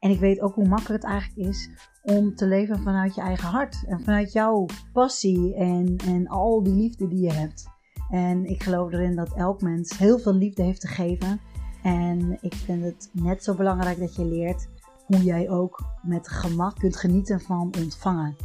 [0.00, 1.70] En ik weet ook hoe makkelijk het eigenlijk is
[2.02, 3.84] om te leven vanuit je eigen hart.
[3.86, 7.68] En vanuit jouw passie en, en al die liefde die je hebt.
[8.10, 11.40] En ik geloof erin dat elk mens heel veel liefde heeft te geven.
[11.82, 14.68] En ik vind het net zo belangrijk dat je leert
[15.06, 18.36] hoe jij ook met gemak kunt genieten van ontvangen.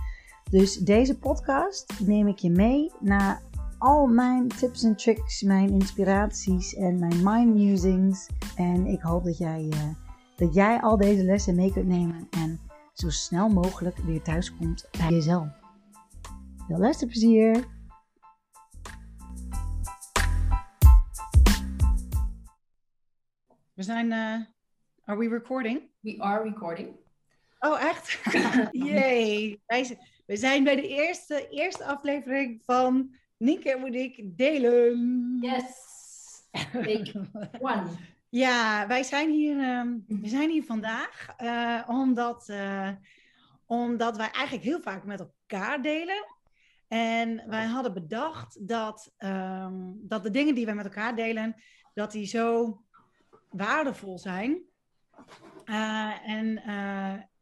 [0.50, 3.42] Dus deze podcast neem ik je mee naar
[3.78, 8.30] al mijn tips en tricks, mijn inspiraties en mijn mind musings.
[8.56, 10.05] En ik hoop dat jij, uh,
[10.36, 12.60] dat jij al deze lessen mee kunt nemen en
[12.94, 15.48] zo snel mogelijk weer thuis komt bij jezelf.
[16.68, 17.74] Veel luisterplezier!
[23.74, 24.06] We zijn.
[24.06, 24.40] Uh,
[25.06, 25.82] are we recording?
[26.00, 26.96] We are recording.
[27.60, 28.20] Oh, echt?
[28.72, 29.62] Jee.
[29.66, 35.38] Wij, we zijn bij de eerste, eerste aflevering van Nienke en Monique delen.
[35.42, 35.64] Yes.
[36.52, 37.88] Take one.
[38.36, 42.90] Ja, wij zijn hier, uh, we zijn hier vandaag uh, omdat, uh,
[43.66, 46.26] omdat wij eigenlijk heel vaak met elkaar delen.
[46.88, 51.56] En wij hadden bedacht dat, um, dat de dingen die wij met elkaar delen,
[51.94, 52.82] dat die zo
[53.50, 54.62] waardevol zijn.
[55.66, 56.64] Uh, en,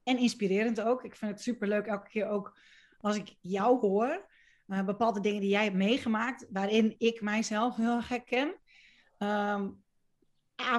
[0.04, 1.04] en inspirerend ook.
[1.04, 2.58] Ik vind het super leuk elke keer ook
[3.02, 4.30] als ik jou hoor.
[4.66, 8.56] bepaalde dingen die jij hebt meegemaakt, waarin ik mijzelf heel erg herken.
[9.20, 9.83] Um,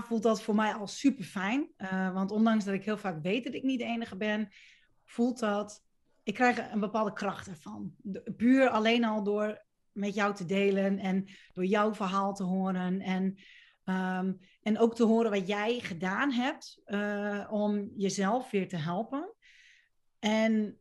[0.03, 1.69] Voelt dat voor mij al super fijn.
[1.79, 4.49] Uh, want ondanks dat ik heel vaak weet dat ik niet de enige ben,
[5.05, 5.85] voelt dat.
[6.23, 7.95] Ik krijg een bepaalde kracht ervan.
[7.97, 13.01] De, puur alleen al door met jou te delen en door jouw verhaal te horen.
[13.01, 13.25] En,
[13.85, 19.35] um, en ook te horen wat jij gedaan hebt uh, om jezelf weer te helpen.
[20.19, 20.79] En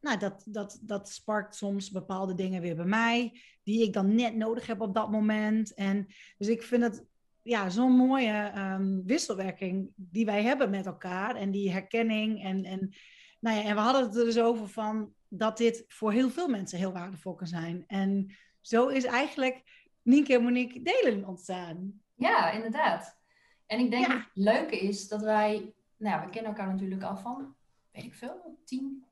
[0.00, 4.36] nou, dat, dat, dat sparkt soms bepaalde dingen weer bij mij, die ik dan net
[4.36, 5.74] nodig heb op dat moment.
[5.74, 6.06] En
[6.38, 7.04] dus ik vind het
[7.42, 12.44] ja, zo'n mooie um, wisselwerking die wij hebben met elkaar en die herkenning.
[12.44, 12.94] En, en,
[13.40, 16.48] nou ja, en we hadden het er dus over van dat dit voor heel veel
[16.48, 17.84] mensen heel waardevol kan zijn.
[17.86, 19.62] En zo is eigenlijk
[20.02, 22.00] Nienke en Monique delen ontstaan.
[22.14, 23.18] Ja, inderdaad.
[23.66, 24.12] En ik denk ja.
[24.12, 27.54] dat het leuke is dat wij, nou ja, we kennen elkaar natuurlijk al van,
[27.90, 29.04] weet ik veel, 10,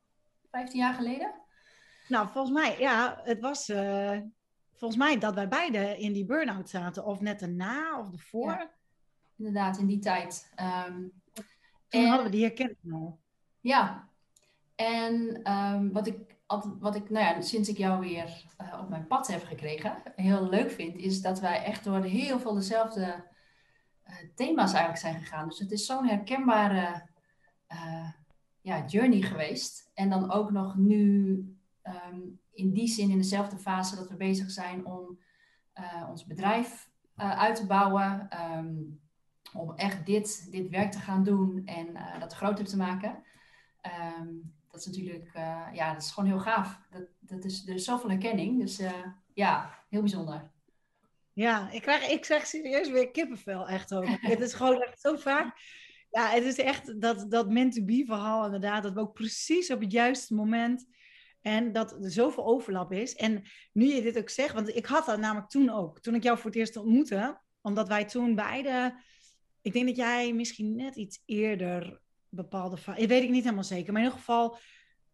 [0.50, 1.34] 15 jaar geleden.
[2.08, 4.18] Nou, volgens mij, ja, het was uh,
[4.78, 7.04] volgens mij dat wij beide in die burn-out zaten.
[7.04, 8.50] Of net erna of ervoor.
[8.50, 8.70] Ja,
[9.36, 10.52] inderdaad, in die tijd.
[10.86, 11.12] Um,
[11.88, 13.18] Toen en, hadden we die herkenning al.
[13.60, 14.08] Ja.
[14.74, 16.36] En um, wat ik,
[16.78, 20.48] wat ik nou ja, sinds ik jou weer uh, op mijn pad heb gekregen, heel
[20.48, 23.24] leuk vind, is dat wij echt door heel veel dezelfde
[24.06, 25.48] uh, thema's eigenlijk zijn gegaan.
[25.48, 27.02] Dus het is zo'n herkenbare
[27.72, 28.10] uh,
[28.60, 29.90] ja, journey geweest.
[29.94, 31.32] En dan ook nog nu
[31.82, 35.18] um, in die zin in dezelfde fase dat we bezig zijn om
[35.74, 38.28] uh, ons bedrijf uh, uit te bouwen.
[38.56, 39.00] Um,
[39.52, 43.22] om echt dit, dit werk te gaan doen en uh, dat groter te maken.
[44.18, 45.30] Um, dat is natuurlijk,
[45.72, 46.80] ja, dat is gewoon heel gaaf.
[46.90, 48.60] Dat, dat is, er is zoveel herkenning.
[48.60, 48.80] Dus
[49.34, 50.50] ja, heel bijzonder.
[51.32, 54.06] Ja, ik krijg, ik zeg serieus weer kippenvel echt ook.
[54.32, 55.56] het is gewoon echt zo vaak.
[56.10, 58.82] Ja, het is echt dat, dat meant-to-be verhaal inderdaad.
[58.82, 60.86] Dat we ook precies op het juiste moment
[61.40, 63.14] en dat er zoveel overlap is.
[63.14, 66.00] En nu je dit ook zegt, want ik had dat namelijk toen ook.
[66.00, 67.40] Toen ik jou voor het eerst ontmoette.
[67.60, 69.00] Omdat wij toen beide...
[69.62, 72.76] Ik denk dat jij misschien net iets eerder bepaalde...
[72.94, 73.92] Weet ik niet helemaal zeker.
[73.92, 74.58] Maar in ieder geval,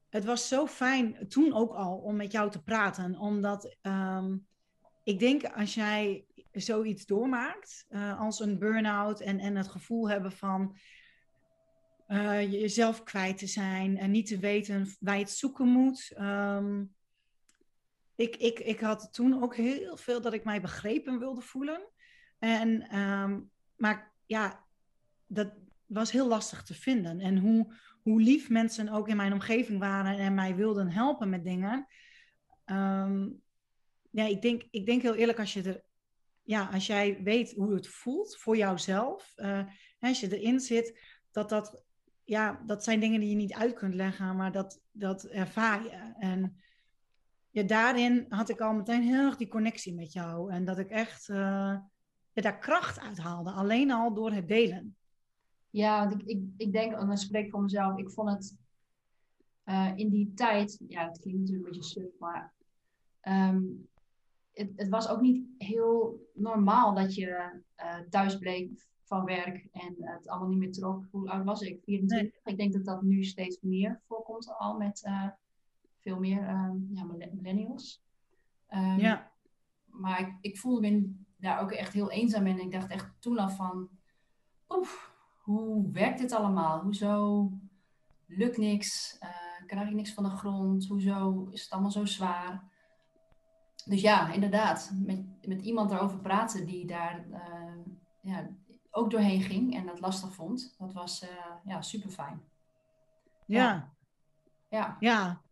[0.08, 3.18] het was zo fijn toen ook al om met jou te praten.
[3.18, 4.46] Omdat um,
[5.02, 10.32] ik denk als jij zoiets doormaakt uh, als een burn-out en, en het gevoel hebben
[10.32, 10.76] van
[12.08, 16.12] uh, jezelf kwijt te zijn en niet te weten waar je het zoeken moet.
[16.18, 16.94] Um,
[18.14, 21.88] ik, ik, ik had toen ook heel veel dat ik mij begrepen wilde voelen.
[22.38, 24.64] En, um, maar ja,
[25.26, 25.52] dat
[25.86, 27.20] was heel lastig te vinden.
[27.20, 31.44] En hoe, hoe lief mensen ook in mijn omgeving waren en mij wilden helpen met
[31.44, 31.86] dingen.
[32.66, 33.42] Um,
[34.10, 35.82] ja, ik denk, ik denk heel eerlijk als je er,
[36.42, 39.62] ja, als jij weet hoe het voelt voor jouzelf, uh,
[39.98, 41.84] als je erin zit, dat dat
[42.24, 46.14] ja, dat zijn dingen die je niet uit kunt leggen, maar dat, dat ervaar je.
[46.18, 46.56] En
[47.50, 50.52] ja, daarin had ik al meteen heel erg die connectie met jou.
[50.52, 51.36] En dat ik echt uh,
[52.32, 54.96] ja, daar kracht uit haalde, alleen al door het delen.
[55.70, 58.56] Ja, want ik, ik, ik denk, en dan spreek ik voor mezelf, ik vond het
[59.64, 62.54] eh, in die tijd, ja, het klinkt natuurlijk een beetje suf, maar
[63.20, 63.62] ehm,
[64.52, 68.70] het, het, was ook niet heel normaal dat je uh, thuis bleef
[69.04, 71.04] van werk en het allemaal niet meer trok.
[71.10, 71.82] Hoe oud was ik?
[71.84, 72.40] 24.
[72.44, 75.28] Ik denk dat dat nu steeds meer voorkomt al met uh,
[76.00, 78.02] veel meer uh, ja, millennials.
[78.70, 79.32] Um, ja.
[79.84, 82.58] Maar ik, ik voelde me daar ook echt heel eenzaam in.
[82.58, 83.88] En ik dacht echt toen al van,
[84.68, 86.80] oef, hoe werkt dit allemaal?
[86.80, 87.50] Hoezo
[88.26, 89.18] lukt niks?
[89.22, 90.86] Uh, krijg ik niks van de grond?
[90.86, 92.72] Hoezo is het allemaal zo zwaar?
[93.84, 97.26] Dus ja, inderdaad, met, met iemand erover praten die daar
[98.24, 98.48] ja,
[98.96, 101.28] ook doorheen ging en dat lastig vond, dat was uh,
[101.64, 102.42] ja, super fijn.
[103.46, 103.92] Ja.
[104.68, 104.96] ja.
[105.00, 105.42] Ja.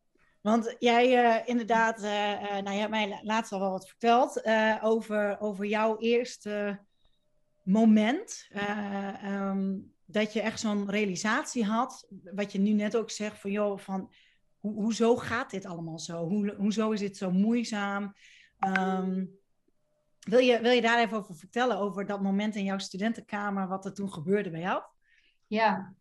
[0.40, 4.42] Want jij uh, inderdaad, nou, je hebt mij laatst al wel wat verteld
[4.80, 6.80] over, over jouw eerste
[7.62, 8.48] moment.
[9.24, 13.78] Um, dat je echt zo'n realisatie had, wat je nu net ook zegt, van joh,
[13.78, 14.12] van
[14.60, 16.28] ho hoezo gaat dit allemaal zo?
[16.28, 18.14] Hoe, hoezo is dit zo moeizaam?
[18.78, 19.40] Um,
[20.28, 23.84] wil, je, wil je daar even over vertellen, over dat moment in jouw studentenkamer, wat
[23.84, 24.82] er toen gebeurde bij jou?
[25.46, 25.94] Ja,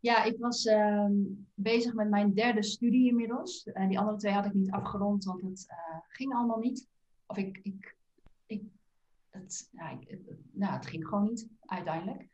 [0.00, 1.06] ja ik was uh,
[1.54, 3.62] bezig met mijn derde studie inmiddels.
[3.88, 6.88] Die andere twee had ik niet afgerond, want het uh, ging allemaal niet.
[7.26, 7.96] Of ik, ik,
[8.46, 8.62] ik,
[9.30, 10.18] het, ja, ik,
[10.52, 12.28] nou, het ging gewoon niet, uiteindelijk.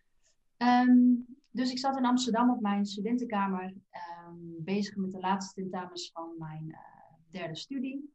[0.57, 6.11] Um, dus ik zat in Amsterdam op mijn studentenkamer, um, bezig met de laatste tentamens
[6.13, 6.79] van mijn uh,
[7.31, 8.13] derde studie.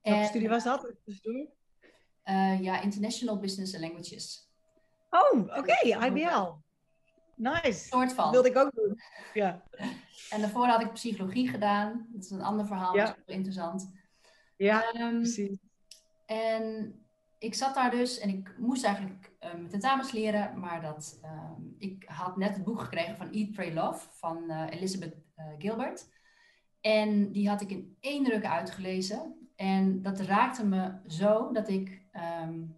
[0.00, 0.92] Welke studie was dat?
[2.24, 4.48] Uh, ja, International Business and Languages.
[5.10, 6.50] Oh, oké, okay, IBL.
[7.36, 7.86] Nice.
[7.86, 8.24] Soort van.
[8.24, 9.00] Dat wilde ik ook doen.
[9.34, 9.62] Ja.
[10.30, 12.06] En daarvoor had ik psychologie gedaan.
[12.12, 13.04] Dat is een ander verhaal, ja.
[13.04, 13.92] dat is heel interessant.
[14.56, 15.56] Ja, um, precies.
[16.26, 16.94] En
[17.38, 22.04] ik zat daar dus en ik moest eigenlijk um, tentamens leren, maar dat, um, ik
[22.06, 26.08] had net het boek gekregen van Eat, Pray, Love van uh, Elizabeth uh, Gilbert.
[26.80, 29.48] En die had ik in één ruk uitgelezen.
[29.56, 32.76] En dat raakte me zo dat ik, um,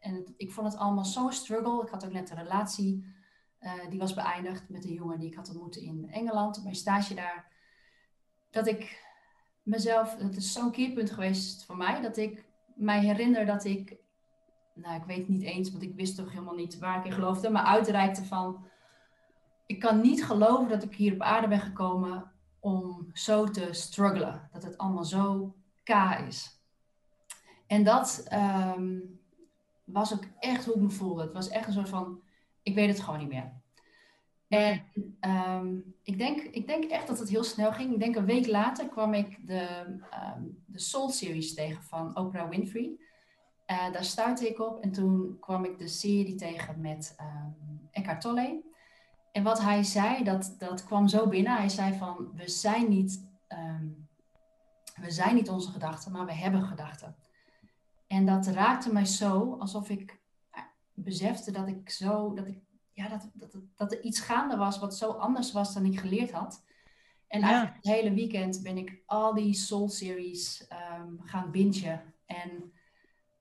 [0.00, 1.82] en ik vond het allemaal zo'n struggle.
[1.82, 3.14] Ik had ook net een relatie,
[3.60, 6.74] uh, die was beëindigd met een jongen die ik had ontmoet in Engeland, op mijn
[6.74, 7.52] stage daar.
[8.50, 9.04] Dat ik
[9.62, 12.44] mezelf, het is zo'n keerpunt geweest voor mij, dat ik
[12.74, 13.96] mij herinner dat ik,
[14.74, 17.50] nou ik weet niet eens, want ik wist toch helemaal niet waar ik in geloofde,
[17.50, 18.66] maar uitreikte van,
[19.66, 24.48] ik kan niet geloven dat ik hier op aarde ben gekomen om zo te struggelen.
[24.52, 25.90] Dat het allemaal zo K
[26.26, 26.55] is.
[27.66, 29.20] En dat um,
[29.84, 31.22] was ook echt hoe ik me voelde.
[31.22, 32.20] Het was echt een soort van,
[32.62, 33.52] ik weet het gewoon niet meer.
[34.48, 34.82] En
[35.20, 37.92] um, ik, denk, ik denk echt dat het heel snel ging.
[37.92, 39.66] Ik denk een week later kwam ik de,
[40.36, 42.90] um, de Soul Series tegen van Oprah Winfrey.
[43.66, 48.20] Uh, daar stuitte ik op en toen kwam ik de serie tegen met um, Eckhart
[48.20, 48.62] Tolle.
[49.32, 51.56] En wat hij zei, dat, dat kwam zo binnen.
[51.56, 53.28] Hij zei van, we zijn niet,
[55.00, 57.16] we zijn niet onze gedachten, maar we hebben gedachten.
[58.06, 60.20] En dat raakte mij zo, alsof ik
[60.50, 60.62] eh,
[60.94, 62.58] besefte dat ik zo, dat ik
[62.92, 66.30] ja, dat, dat, dat er iets gaande was wat zo anders was dan ik geleerd
[66.30, 66.64] had.
[67.26, 67.46] En ja.
[67.46, 70.66] eigenlijk het hele weekend ben ik al die Soul Series
[70.98, 72.14] um, gaan bingen.
[72.26, 72.72] En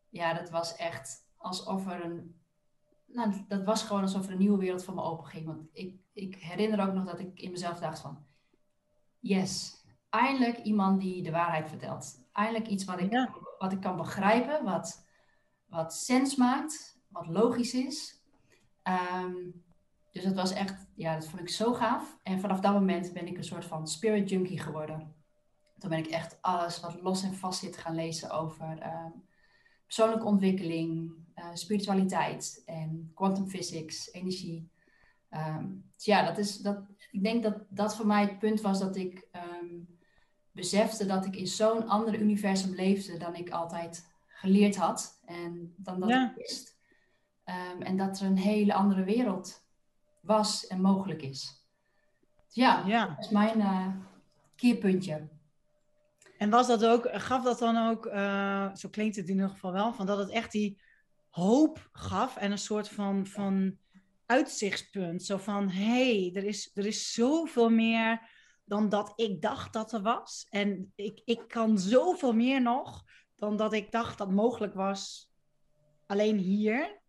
[0.10, 2.36] ja, dat was echt alsof er een.
[3.06, 5.46] Nou, dat was gewoon alsof er een nieuwe wereld voor me open ging.
[5.46, 8.26] Want ik, ik herinner ook nog dat ik in mezelf dacht van...
[9.20, 12.22] Yes, eindelijk iemand die de waarheid vertelt.
[12.32, 13.36] Eindelijk iets wat ik, ja.
[13.58, 15.06] Wat ik kan begrijpen, wat,
[15.66, 18.24] wat sens maakt, wat logisch is.
[18.84, 19.64] Um,
[20.12, 22.20] dus dat was echt, ja, dat vond ik zo gaaf.
[22.24, 25.16] En vanaf dat moment ben ik een soort van spirit junkie geworden.
[25.78, 29.24] Toen ben ik echt alles wat los en vast zit gaan lezen over um,
[29.86, 34.70] persoonlijke ontwikkeling, uh, spiritualiteit en quantum physics, energie.
[35.30, 36.78] Um, dus ja, dat is, dat,
[37.12, 39.28] ik denk dat dat voor mij het punt was dat ik
[40.56, 46.00] besefte dat ik in zo'n ander universum leefde dan ik altijd geleerd had en dan
[46.00, 46.30] dat ja.
[46.30, 46.78] ik wist.
[47.46, 49.66] Um, en dat er een hele andere wereld
[50.22, 51.64] was en mogelijk is.
[52.48, 53.08] Ja, ja.
[53.08, 53.88] dat is mijn uh,
[54.56, 55.28] keerpuntje.
[56.38, 59.72] En was dat ook, gaf dat dan ook, uh, zo klinkt het in ieder geval
[59.72, 60.82] wel, van dat het echt die
[61.30, 63.78] hoop gaf en een soort van, van
[64.26, 65.24] uitzichtspunt.
[65.24, 68.22] Zo van, hé, hey, er, is, er is zoveel meer
[68.66, 70.48] dan dat ik dacht dat er was.
[70.50, 73.04] En ik, ik kan zoveel meer nog
[73.36, 75.32] dan dat ik dacht dat mogelijk was
[76.06, 77.04] alleen hier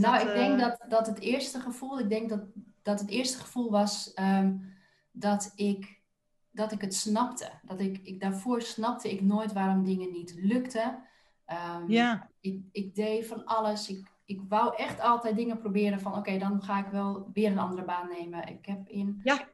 [0.00, 2.40] nou, ik denk eh, dat, dat het eerste gevoel, ik denk dat,
[2.82, 4.74] dat het eerste gevoel was um,
[5.10, 6.00] dat, ik,
[6.50, 7.50] dat ik het snapte.
[7.62, 11.02] Dat ik, ik daarvoor snapte ik nooit waarom dingen niet lukten.
[11.76, 12.30] Um, ja.
[12.40, 13.88] ik, ik deed van alles.
[13.88, 17.50] Ik, ik wou echt altijd dingen proberen van oké, okay, dan ga ik wel weer
[17.50, 18.48] een andere baan nemen.
[18.48, 19.48] Ik heb in, ja.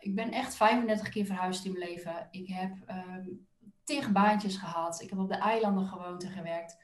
[0.00, 2.28] Ik ben echt 35 keer verhuisd in mijn leven.
[2.30, 3.46] Ik heb um,
[3.84, 5.00] tig baantjes gehad.
[5.00, 6.76] Ik heb op de eilanden gewoond en gewerkt.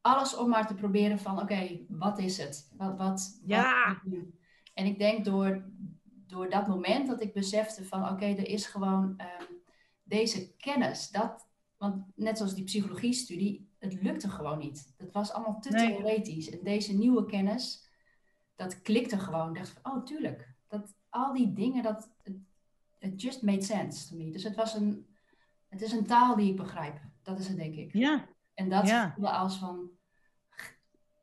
[0.00, 2.72] Alles om maar te proberen van, oké, wat is het?
[2.76, 4.02] Wat, wat, ja.
[4.74, 5.64] en ik denk door,
[6.26, 9.52] door dat moment dat ik besefte van, oké, er is gewoon ehm,
[10.02, 11.10] deze kennis.
[11.10, 14.94] Dat, want net zoals die psychologie-studie, het lukte gewoon niet.
[14.96, 16.50] Dat was allemaal te theoretisch.
[16.50, 17.90] En deze nieuwe kennis,
[18.54, 19.48] dat klikte gewoon.
[19.48, 20.54] Ik dacht van, oh, tuurlijk.
[20.68, 22.10] Dat, al die dingen, dat,
[22.98, 24.30] it just made sense to me.
[24.30, 25.06] Dus het was een,
[25.68, 27.00] het is een taal die ik begrijp.
[27.22, 27.92] Dat is het, denk ik.
[27.92, 28.26] Ja.
[28.54, 29.12] En dat ja.
[29.12, 29.90] voelde als van,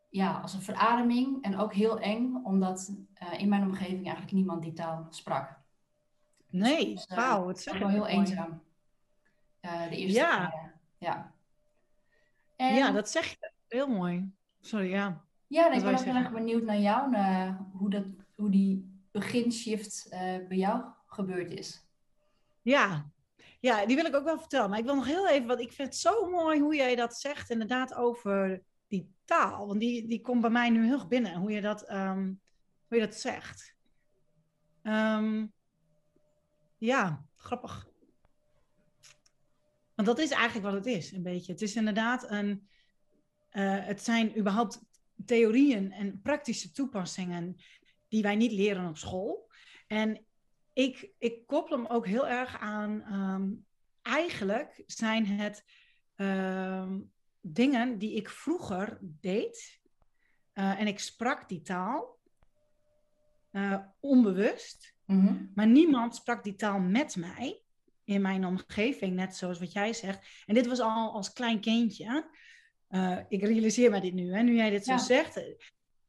[0.09, 4.61] ja, als een verademing en ook heel eng, omdat uh, in mijn omgeving eigenlijk niemand
[4.61, 5.61] die taal sprak.
[6.49, 8.61] Nee, dus, uh, wauw, het is wel heel eenzaam.
[9.61, 10.37] Uh, de eerste ja.
[10.37, 10.73] jaren.
[10.97, 11.33] Ja.
[12.55, 14.31] En, ja, dat zeg je heel mooi.
[14.59, 15.25] Sorry, ja.
[15.47, 20.07] Ja, ik ben ook heel erg benieuwd naar jou, naar hoe, dat, hoe die beginshift
[20.47, 21.87] bij jou gebeurd is.
[22.61, 23.11] Ja.
[23.59, 24.69] ja, die wil ik ook wel vertellen.
[24.69, 27.15] Maar ik wil nog heel even, want ik vind het zo mooi hoe jij dat
[27.15, 29.67] zegt, inderdaad, over die taal.
[29.67, 32.41] Want die, die komt bij mij nu heel binnen, hoe je dat, um,
[32.87, 33.75] hoe je dat zegt.
[34.83, 35.53] Um,
[36.77, 37.87] ja, grappig.
[39.95, 41.51] Want dat is eigenlijk wat het is, een beetje.
[41.51, 42.67] Het is inderdaad een.
[43.51, 44.81] Uh, het zijn überhaupt
[45.25, 47.55] theorieën en praktische toepassingen
[48.07, 49.51] die wij niet leren op school.
[49.87, 50.25] En
[50.73, 53.13] ik, ik koppel hem ook heel erg aan.
[53.13, 53.65] Um,
[54.01, 55.65] eigenlijk zijn het
[56.15, 57.11] um,
[57.41, 59.81] dingen die ik vroeger deed.
[60.53, 62.17] Uh, en ik sprak die taal.
[63.51, 64.95] Uh, onbewust.
[65.05, 65.51] Mm-hmm.
[65.55, 67.61] Maar niemand sprak die taal met mij.
[68.05, 70.43] In mijn omgeving, net zoals wat jij zegt.
[70.45, 72.29] En dit was al als klein kindje.
[72.89, 74.97] Uh, ik realiseer me dit nu, hè, nu jij dit ja.
[74.97, 75.41] zo zegt.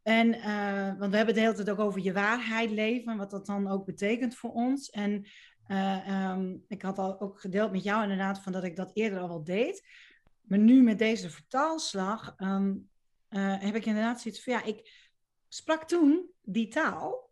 [0.05, 3.31] En, uh, want we hebben het de hele tijd ook over je waarheid leven, wat
[3.31, 4.91] dat dan ook betekent voor ons.
[4.91, 5.27] En
[5.69, 9.19] uh, um, ik had al ook gedeeld met jou inderdaad van dat ik dat eerder
[9.19, 9.87] al wel deed.
[10.41, 12.89] Maar nu met deze vertaalslag um,
[13.31, 15.11] uh, heb ik inderdaad zoiets van, ja, ik
[15.49, 17.31] sprak toen die taal,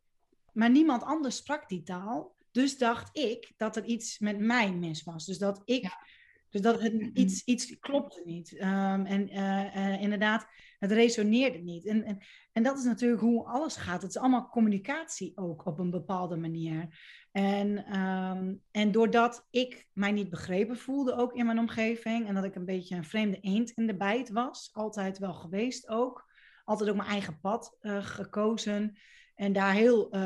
[0.53, 2.35] maar niemand anders sprak die taal.
[2.51, 5.27] Dus dacht ik dat er iets met mij mis was.
[5.27, 6.21] Dus dat ik...
[6.53, 8.53] Dus dat het iets, iets klopte niet.
[8.53, 10.47] Um, en uh, inderdaad,
[10.79, 11.87] het resoneerde niet.
[11.87, 12.19] En, en,
[12.53, 14.03] en dat is natuurlijk hoe alles gaat.
[14.03, 16.89] Het is allemaal communicatie ook op een bepaalde manier.
[17.31, 22.45] En, um, en doordat ik mij niet begrepen voelde ook in mijn omgeving en dat
[22.45, 26.31] ik een beetje een vreemde eend in de bijt was, altijd wel geweest ook,
[26.65, 28.97] altijd ook mijn eigen pad uh, gekozen
[29.35, 30.17] en daar heel,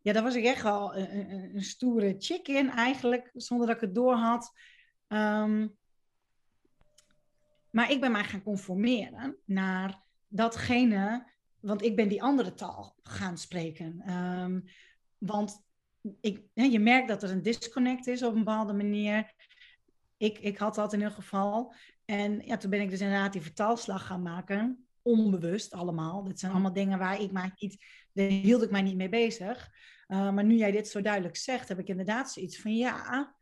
[0.00, 3.76] ja, daar was ik echt wel een, een, een, stoere chick in eigenlijk, zonder dat
[3.76, 4.52] ik het door had.
[5.08, 5.76] Um,
[7.70, 13.38] maar ik ben mij gaan conformeren naar datgene, want ik ben die andere taal gaan
[13.38, 14.12] spreken.
[14.12, 14.64] Um,
[15.18, 15.66] want
[16.20, 19.32] ik, je merkt dat er een disconnect is op een bepaalde manier.
[20.16, 21.74] Ik, ik had dat in ieder geval.
[22.04, 24.86] En ja, toen ben ik dus inderdaad die vertaalslag gaan maken.
[25.02, 26.24] Onbewust allemaal.
[26.24, 29.70] Dit zijn allemaal dingen waar ik mij niet, daar hield ik mij niet mee bezig.
[30.08, 33.36] Uh, maar nu jij dit zo duidelijk zegt, heb ik inderdaad zoiets van ja.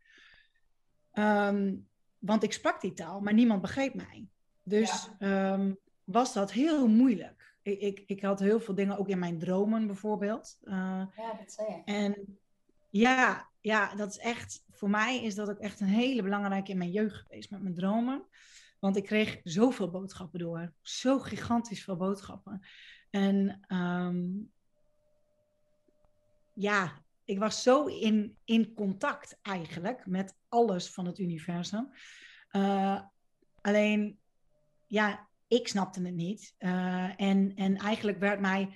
[1.19, 1.87] Um,
[2.19, 4.27] want ik sprak die taal, maar niemand begreep mij.
[4.63, 5.53] Dus ja.
[5.53, 7.55] um, was dat heel moeilijk.
[7.61, 10.57] Ik, ik, ik, had heel veel dingen ook in mijn dromen bijvoorbeeld.
[10.63, 10.73] Uh,
[11.15, 11.81] ja, dat zei je.
[11.85, 12.37] En
[12.89, 16.77] ja, ja, dat is echt, voor mij is dat ook echt een hele belangrijke in
[16.77, 18.25] mijn jeugd geweest met mijn dromen.
[18.79, 20.73] Want ik kreeg zoveel boodschappen door.
[20.81, 22.61] Zo gigantisch veel boodschappen.
[23.09, 24.51] En um,
[26.53, 26.91] ja,
[27.25, 31.89] ik was zo in, in contact eigenlijk met alles van het universum.
[32.51, 33.01] Uh,
[33.61, 34.19] alleen,
[34.87, 36.55] ja, ik snapte het niet.
[36.59, 38.69] Uh, en, en eigenlijk werd mij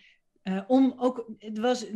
[0.44, 1.92] uh, om ook, het was 0,0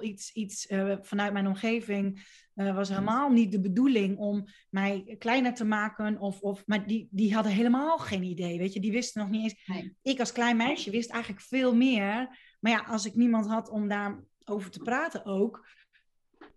[0.00, 2.22] iets, iets uh, vanuit mijn omgeving,
[2.54, 6.18] uh, was helemaal niet de bedoeling om mij kleiner te maken.
[6.18, 9.42] Of, of, maar die, die hadden helemaal geen idee, weet je, die wisten nog niet
[9.42, 9.66] eens.
[9.66, 9.96] Nee.
[10.02, 12.38] Ik als klein meisje wist eigenlijk veel meer.
[12.60, 15.66] Maar ja, als ik niemand had om daarover te praten ook,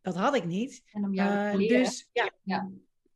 [0.05, 0.83] dat had ik niet.
[0.91, 1.83] En om jou te leren.
[1.83, 2.69] Dus ja, ja.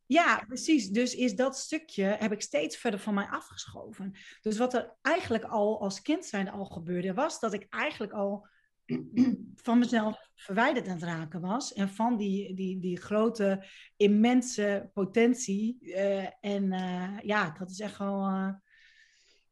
[0.06, 0.88] Ja, precies.
[0.88, 4.12] Dus is dat stukje heb ik steeds verder van mij afgeschoven.
[4.40, 8.46] Dus wat er eigenlijk al als kind zijn al gebeurde, was dat ik eigenlijk al
[9.64, 11.72] van mezelf verwijderd aan het raken was.
[11.72, 13.64] En van die, die, die grote,
[13.96, 15.78] immense potentie.
[15.80, 18.28] Uh, en uh, ja, dat is echt wel.
[18.28, 18.52] Uh,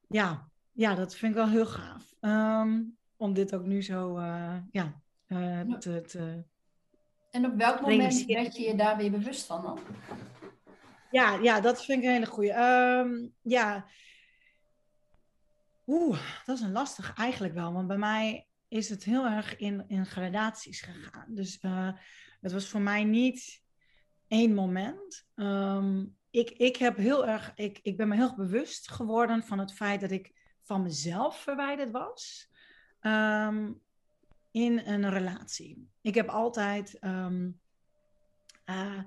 [0.09, 2.15] ja, ja, dat vind ik wel heel gaaf.
[2.21, 4.21] Um, om dit ook nu zo
[4.71, 5.03] ja,
[5.79, 6.45] te, te.
[7.31, 9.79] En op welk moment werd je je daar weer bewust van dan?
[11.11, 12.55] Ja, ja, dat vind ik een hele goede.
[12.55, 13.87] Um, ja.
[15.87, 17.73] Oeh, dat is een lastig eigenlijk wel.
[17.73, 21.27] Want bij mij is het heel erg in, in gradaties gegaan.
[21.29, 21.91] Dus uh,
[22.41, 23.63] Het was voor mij niet
[24.27, 25.27] één moment.
[25.35, 29.59] Ehm, ik, ik, heb heel erg, ik, ik ben me heel erg bewust geworden van
[29.59, 30.33] het feit dat ik
[30.63, 32.51] van mezelf verwijderd was
[33.01, 33.73] ehm,
[34.63, 35.89] in een relatie.
[36.01, 36.99] Ik heb altijd.
[36.99, 37.51] Ehm,
[38.65, 38.99] eh,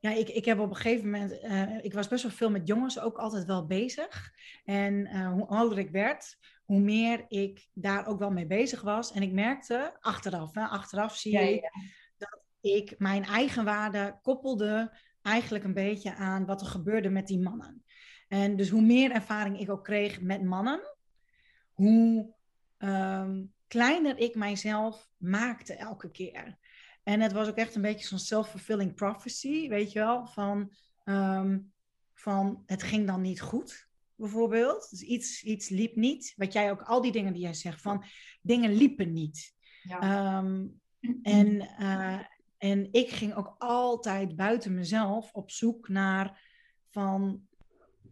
[0.00, 2.66] ja, ik, ik heb op een gegeven moment, uh, ik was best wel veel met
[2.66, 4.32] jongens ook altijd wel bezig.
[4.64, 9.12] En uh, hoe ouder ik werd, hoe meer ik daar ook wel mee bezig was.
[9.12, 11.70] En ik merkte achteraf, hè, achteraf zie ja, ik ja.
[12.16, 17.40] dat ik mijn eigen waarde koppelde eigenlijk een beetje aan wat er gebeurde met die
[17.40, 17.84] mannen.
[18.28, 20.80] En dus hoe meer ervaring ik ook kreeg met mannen,
[21.72, 22.34] hoe
[22.78, 26.58] um, kleiner ik mijzelf maakte elke keer.
[27.02, 30.72] En het was ook echt een beetje zo'n self-fulfilling prophecy, weet je wel, van,
[31.04, 31.72] um,
[32.14, 34.90] van het ging dan niet goed, bijvoorbeeld.
[34.90, 38.04] Dus iets, iets liep niet, wat jij ook, al die dingen die jij zegt, van
[38.42, 39.54] dingen liepen niet.
[39.82, 40.38] Ja.
[40.38, 40.80] Um,
[41.22, 42.18] en, uh,
[42.58, 46.40] en ik ging ook altijd buiten mezelf op zoek naar
[46.90, 47.47] van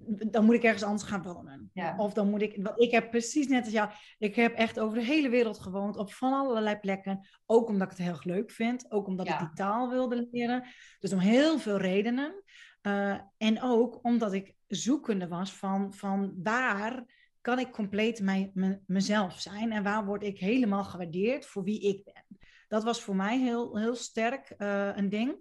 [0.07, 1.71] dan moet ik ergens anders gaan wonen.
[1.97, 4.99] Of dan moet ik, want ik heb precies net als jou, ik heb echt over
[4.99, 7.27] de hele wereld gewoond, op van allerlei plekken.
[7.47, 10.65] Ook omdat ik het heel erg leuk vind, ook omdat ik die taal wilde leren.
[10.99, 12.43] Dus om heel veel redenen.
[12.83, 17.05] Uh, en ook omdat ik zoekende was van, van waar
[17.41, 21.81] kan ik compleet mij, me, mezelf zijn en waar word ik helemaal gewaardeerd voor wie
[21.81, 22.25] ik ben.
[22.69, 25.35] Dat was voor mij heel, heel sterk uh, een ding.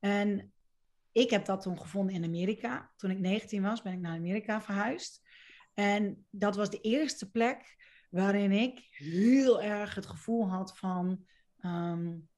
[0.00, 0.52] En
[1.12, 2.90] ik heb dat toen gevonden in Amerika.
[2.96, 5.26] Toen ik 19 was, ben ik naar Amerika verhuisd.
[5.74, 7.76] En dat was de eerste plek
[8.10, 11.26] waarin ik heel erg het gevoel had van
[11.60, 12.28] um,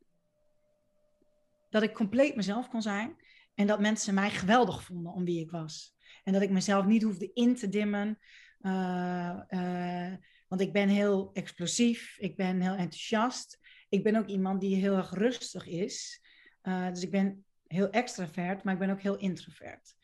[1.68, 3.16] dat ik compleet mezelf kon zijn.
[3.54, 5.96] En dat mensen mij geweldig vonden om wie ik was.
[6.24, 8.18] En dat ik mezelf niet hoefde in te dimmen.
[8.60, 10.12] Uh, uh,
[10.48, 13.58] want ik ben heel explosief, ik ben heel enthousiast.
[13.88, 16.20] Ik ben ook iemand die heel erg rustig is.
[16.62, 19.96] Uh, dus ik ben heel extravert, maar ik ben ook heel introvert.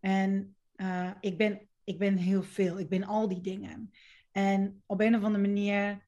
[0.00, 3.92] En uh, ik, ben, ik ben heel veel, ik ben al die dingen.
[4.32, 6.06] En op een of andere manier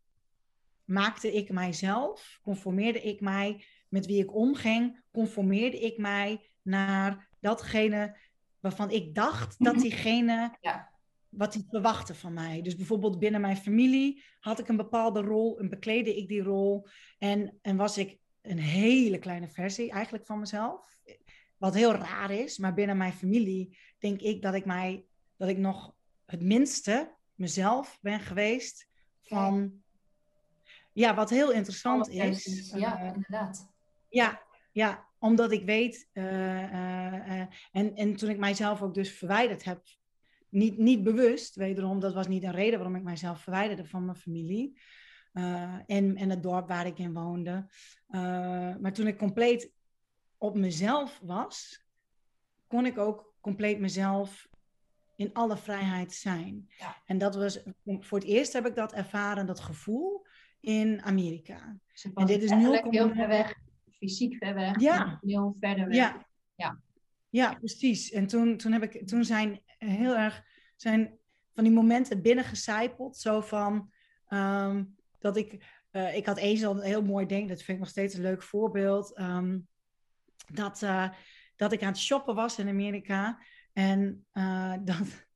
[0.85, 8.17] maakte ik mijzelf, conformeerde ik mij met wie ik omging, conformeerde ik mij naar datgene
[8.61, 9.83] waarvan ik dacht dat mhm.
[9.83, 10.91] diegene ja.
[11.29, 12.63] wat hij verwachtte van mij.
[12.63, 16.87] Dus bijvoorbeeld binnen mijn familie had ik een bepaalde rol en bekleedde ik die rol
[17.19, 20.99] en, en was ik een hele kleine versie eigenlijk van mezelf.
[21.57, 25.05] Wat heel raar is, maar binnen mijn familie denk ik dat ik mij
[25.37, 25.95] dat ik nog
[26.27, 28.89] het minste mezelf ben geweest
[29.21, 29.83] van
[30.93, 32.73] ja, wat heel interessant is.
[32.75, 33.73] Ja, uh, inderdaad.
[34.09, 37.41] Ja, ja, omdat ik weet, uh, uh,
[37.73, 39.83] en, en toen ik mijzelf ook dus verwijderd heb,
[40.49, 44.17] niet, niet bewust, wederom, dat was niet een reden waarom ik mijzelf verwijderde van mijn
[44.17, 44.81] familie
[45.33, 47.67] en, en het dorp waar ik in woonde.
[48.81, 49.73] maar toen ik compleet
[50.39, 51.85] op mezelf was,
[52.67, 54.49] kon ik ook compleet mezelf
[55.17, 56.69] in alle vrijheid zijn.
[56.79, 57.03] Ja.
[57.05, 60.27] En dat was, voor het eerst heb ik dat ervaren, dat gevoel
[60.61, 61.79] in Amerika.
[62.15, 63.55] en dit is nu heel ver weg,
[63.99, 65.19] fysiek ver weg, ja.
[65.21, 65.97] heel verder weg.
[65.97, 66.81] Ja, ja.
[67.29, 68.11] ja precies.
[68.11, 70.43] En toen, toen, heb ik, toen zijn heel erg
[70.77, 71.19] zijn
[71.53, 73.93] van die momenten binnengecijpeld, zo van
[74.29, 77.79] um, dat ik, uh, ik had eens al een heel mooi ding, dat vind ik
[77.79, 79.19] nog steeds een leuk voorbeeld.
[79.19, 79.69] Um,
[80.53, 81.09] dat, uh,
[81.57, 83.43] dat ik aan het shoppen was in Amerika.
[83.73, 85.27] En uh, dat,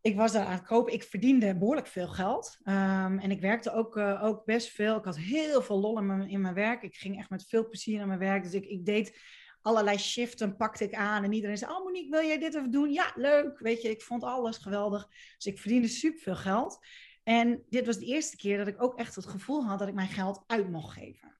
[0.00, 0.92] ik was daar aan het kopen.
[0.92, 2.58] Ik verdiende behoorlijk veel geld.
[2.64, 4.96] Um, en ik werkte ook, ook best veel.
[4.96, 6.82] Ik had heel veel lol in mijn, in mijn werk.
[6.82, 8.42] Ik ging echt met veel plezier naar mijn werk.
[8.42, 9.18] Dus ik, ik deed
[9.64, 11.24] allerlei shiften, pakte ik aan.
[11.24, 12.92] En iedereen zei, oh Monique, wil jij dit even doen?
[12.92, 13.58] Ja, leuk.
[13.58, 15.08] Weet je, ik vond alles geweldig.
[15.36, 16.78] Dus ik verdiende super veel geld.
[17.24, 19.94] En dit was de eerste keer dat ik ook echt het gevoel had dat ik
[19.94, 21.32] mijn geld uit mocht geven.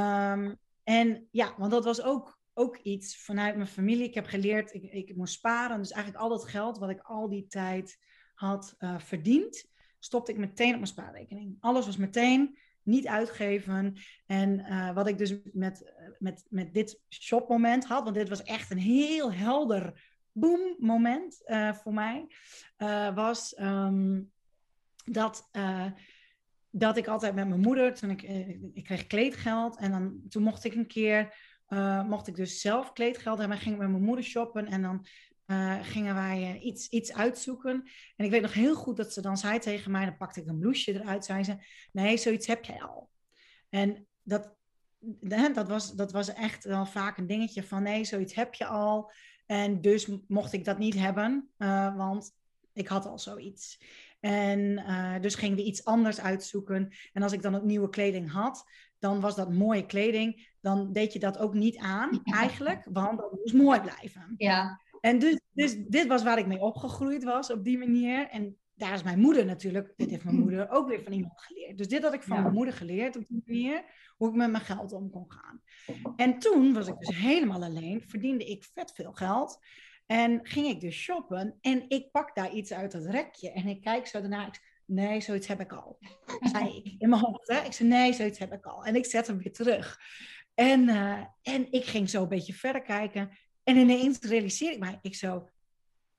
[0.00, 4.04] Um, en ja, want dat was ook, ook iets vanuit mijn familie.
[4.04, 5.78] Ik heb geleerd, ik, ik moest sparen.
[5.78, 7.98] Dus eigenlijk al dat geld wat ik al die tijd
[8.34, 9.66] had uh, verdiend,
[9.98, 11.56] stopte ik meteen op mijn spaarrekening.
[11.60, 13.96] Alles was meteen niet uitgeven.
[14.26, 18.70] En uh, wat ik dus met, met, met dit shopmoment had, want dit was echt
[18.70, 22.26] een heel helder boom moment uh, voor mij,
[23.14, 24.34] was um,
[25.10, 25.48] dat
[26.78, 30.42] dat ik altijd met mijn moeder, toen ik, eh, ik kreeg kleedgeld en dan, toen
[30.42, 31.34] mocht ik een keer,
[31.68, 34.82] uh, mocht ik dus zelf kleedgeld hebben en ging ik met mijn moeder shoppen en
[34.82, 35.06] dan
[35.82, 37.90] gingen wij iets, iets uitzoeken.
[38.16, 40.46] En ik weet nog heel goed dat ze dan zei tegen mij, dan pakte ik
[40.46, 41.56] een blouseje eruit, zei ze,
[41.92, 43.10] nee, zoiets heb jij al.
[43.68, 44.54] En dat,
[45.54, 49.12] dat, was, dat was echt wel vaak een dingetje van, nee, zoiets heb je al.
[49.46, 51.50] En dus mocht ik dat niet hebben,
[51.96, 52.32] want
[52.72, 53.78] ik had al zoiets.
[54.26, 56.92] En uh, dus gingen we iets anders uitzoeken.
[57.12, 58.64] En als ik dan ook nieuwe kleding had,
[58.98, 60.54] dan was dat mooie kleding.
[60.60, 64.34] Dan deed je dat ook niet aan, eigenlijk, want dat moest mooi blijven.
[64.36, 64.80] Ja.
[65.00, 68.28] En dus, dus dit was waar ik mee opgegroeid was op die manier.
[68.28, 71.78] En daar is mijn moeder natuurlijk, dit heeft mijn moeder ook weer van iemand geleerd.
[71.78, 73.84] Dus dit had ik van mijn moeder geleerd op die manier,
[74.16, 75.62] hoe ik met mijn geld om kon gaan.
[76.16, 79.58] En toen was ik dus helemaal alleen, verdiende ik vet veel geld.
[80.06, 83.80] En ging ik dus shoppen en ik pak daar iets uit het rekje en ik
[83.80, 84.46] kijk zo daarna.
[84.46, 85.98] Ik, nee, zoiets heb ik al.
[86.52, 87.48] Zei ik in mijn hoofd.
[87.48, 87.60] Hè?
[87.60, 88.84] Ik zei, nee, zoiets heb ik al.
[88.84, 90.00] En ik zet hem weer terug.
[90.54, 93.38] En, uh, en ik ging zo een beetje verder kijken.
[93.64, 95.48] En ineens realiseer ik mij, ik zo,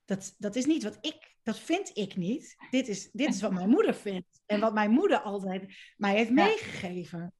[0.04, 2.56] dat, dat is niet wat ik, dat vind ik niet.
[2.70, 4.42] Dit is, dit is wat mijn moeder vindt.
[4.46, 7.32] En wat mijn moeder altijd mij heeft meegegeven.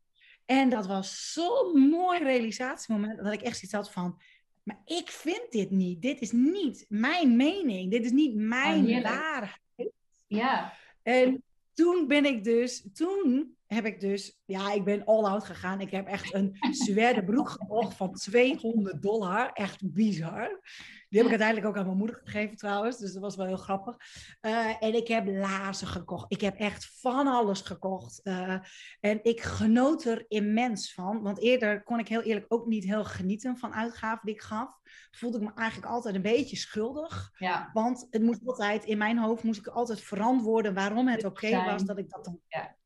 [0.45, 4.21] En dat was zo'n mooi realisatiemoment, dat ik echt iets had van,
[4.69, 6.03] maar ik vind dit niet.
[6.03, 7.91] Dit is niet mijn mening.
[7.91, 9.93] Dit is niet mijn oh, waarheid.
[10.27, 10.73] Ja.
[11.03, 15.81] En toen ben ik dus, toen heb ik dus, ja, ik ben all out gegaan.
[15.81, 19.51] Ik heb echt een suède broek gekocht van 200 dollar.
[19.53, 20.61] Echt bizar.
[21.09, 22.99] Die heb ik uiteindelijk ook aan mijn moeder gegeven trouwens.
[22.99, 23.97] Dus dat was wel heel grappig.
[24.43, 26.33] Uh, en ik heb lazen gekocht.
[26.33, 28.21] Ik heb echt van alles gekocht.
[28.25, 28.59] Uh,
[29.01, 31.23] en ik genoot er immens van.
[31.23, 34.79] Want eerder kon ik heel eerlijk ook niet heel genieten van uitgaven die ik gaf.
[35.11, 37.31] Voelde ik me eigenlijk altijd een beetje schuldig.
[37.39, 37.71] Ja.
[37.73, 41.73] Want het moest altijd, in mijn hoofd moest ik altijd verantwoorden waarom het oké okay
[41.73, 42.41] was dat ik dat dan...
[42.47, 42.77] Ja.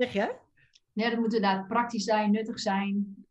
[0.00, 0.34] Zeg je?
[0.92, 3.26] Ja, dat moet inderdaad praktisch zijn, nuttig zijn.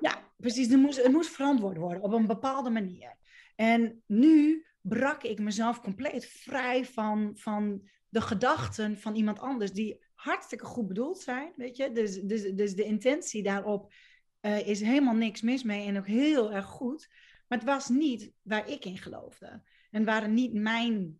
[0.00, 0.68] Ja, precies.
[0.68, 3.16] Het moest, het moest verantwoord worden op een bepaalde manier.
[3.56, 10.04] En nu brak ik mezelf compleet vrij van, van de gedachten van iemand anders die
[10.14, 11.92] hartstikke goed bedoeld zijn, weet je.
[11.92, 13.92] Dus, dus, dus de intentie daarop
[14.40, 17.08] uh, is helemaal niks mis mee en ook heel erg goed.
[17.48, 19.62] Maar het was niet waar ik in geloofde.
[19.90, 21.16] En waren niet mijn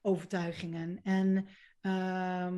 [0.00, 1.00] overtuigingen.
[1.02, 1.48] En
[1.82, 2.52] uh,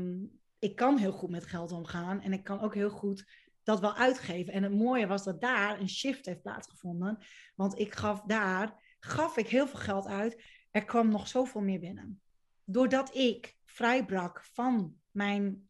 [0.60, 3.28] ik kan heel goed met geld omgaan en ik kan ook heel goed
[3.62, 4.52] dat wel uitgeven.
[4.52, 7.18] En het mooie was dat daar een shift heeft plaatsgevonden.
[7.54, 10.42] Want ik gaf daar, gaf ik heel veel geld uit.
[10.70, 12.20] Er kwam nog zoveel meer binnen.
[12.64, 15.68] Doordat ik vrijbrak van mijn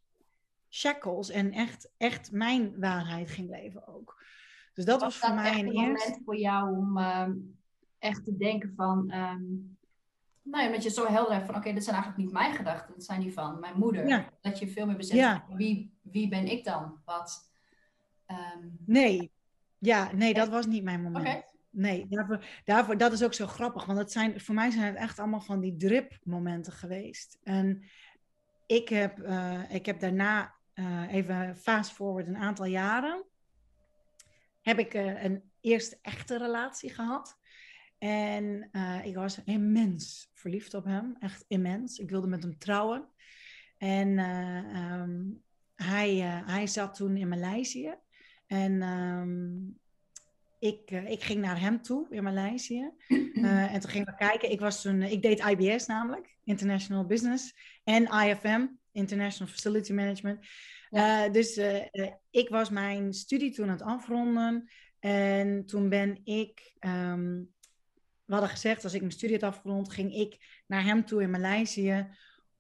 [0.69, 4.25] shackles en echt, echt mijn waarheid ging leven ook.
[4.75, 7.29] Dus dat was, was voor mij een eerste moment voor jou om uh,
[7.99, 9.13] echt te denken van...
[9.13, 9.79] Um,
[10.43, 11.55] nou ja, dat je zo helder hebt van...
[11.55, 12.95] oké, okay, dit zijn eigenlijk niet mijn gedachten.
[12.95, 14.09] Dat zijn die van mijn moeder.
[14.09, 14.31] Ja.
[14.41, 15.47] Dat je veel meer beseft ja.
[15.49, 17.01] wie, wie ben ik dan?
[17.05, 17.51] Wat...
[18.27, 18.79] Um...
[18.87, 19.33] Nee.
[19.79, 21.27] Ja, nee, dat was niet mijn moment.
[21.27, 21.45] Okay.
[21.71, 23.85] Nee, daarvoor, daarvoor, dat is ook zo grappig.
[23.85, 27.39] Want het zijn, voor mij zijn het echt allemaal van die drip-momenten geweest.
[27.43, 27.83] En
[28.67, 33.25] ik heb, uh, ik heb daarna, uh, even fast forward een aantal jaren,
[34.61, 37.39] heb ik uh, een eerste echte relatie gehad.
[38.01, 38.71] En
[39.05, 41.99] ik was immens verliefd op hem, echt immens.
[41.99, 43.09] Ik wilde met hem trouwen.
[43.79, 45.43] En um,
[45.75, 46.15] hij,
[46.47, 47.95] hij zat toen in Maleisië.
[48.47, 49.79] En um,
[50.59, 52.91] ik, ik ging naar hem toe in Maleisië.
[53.35, 54.51] En toen gingen we kijken.
[54.51, 57.55] Ik, was toen, ik deed IBS namelijk, International Business.
[57.85, 60.47] En IFM, International Facility Management.
[60.91, 61.29] Ja.
[61.29, 61.61] Dus
[62.31, 64.71] ik was mijn studie toen aan het afronden.
[64.99, 66.73] En toen ben ik...
[66.81, 67.51] Um,
[68.31, 71.31] we hadden gezegd, als ik mijn studie had afgerond, ging ik naar hem toe in
[71.31, 72.09] Maleisië.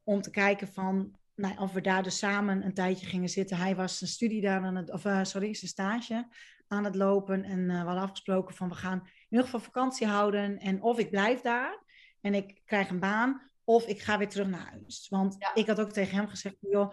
[0.05, 3.57] Om te kijken van, nou, of we daar dus samen een tijdje gingen zitten.
[3.57, 6.29] Hij was zijn studie daar aan het, of sorry, zijn stage
[6.67, 7.45] aan het lopen.
[7.45, 10.59] En uh, we hadden afgesproken van we gaan in ieder geval vakantie houden.
[10.59, 11.83] En of ik blijf daar
[12.21, 15.07] en ik krijg een baan, of ik ga weer terug naar huis.
[15.09, 15.55] Want ja.
[15.55, 16.93] ik had ook tegen hem gezegd, joh,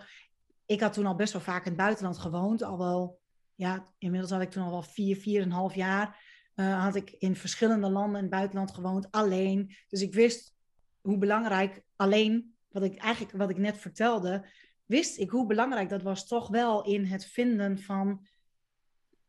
[0.65, 2.63] ik had toen al best wel vaak in het buitenland gewoond.
[2.63, 3.19] Al wel,
[3.55, 6.26] ja, inmiddels had ik toen al wel vier, vier en een half jaar.
[6.59, 9.75] Uh, had ik in verschillende landen in het buitenland gewoond, alleen.
[9.87, 10.55] Dus ik wist
[11.01, 14.49] hoe belangrijk alleen, wat ik eigenlijk wat ik net vertelde,
[14.85, 18.27] wist ik hoe belangrijk dat was toch wel in het vinden van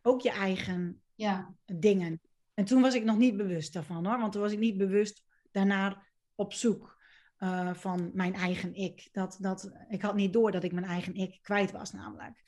[0.02, 1.54] ook je eigen ja.
[1.64, 2.20] dingen.
[2.54, 5.24] En toen was ik nog niet bewust daarvan hoor, want toen was ik niet bewust
[5.50, 6.98] daarnaar op zoek
[7.38, 9.08] uh, van mijn eigen ik.
[9.12, 12.42] Dat, dat, ik had niet door dat ik mijn eigen ik kwijt was namelijk.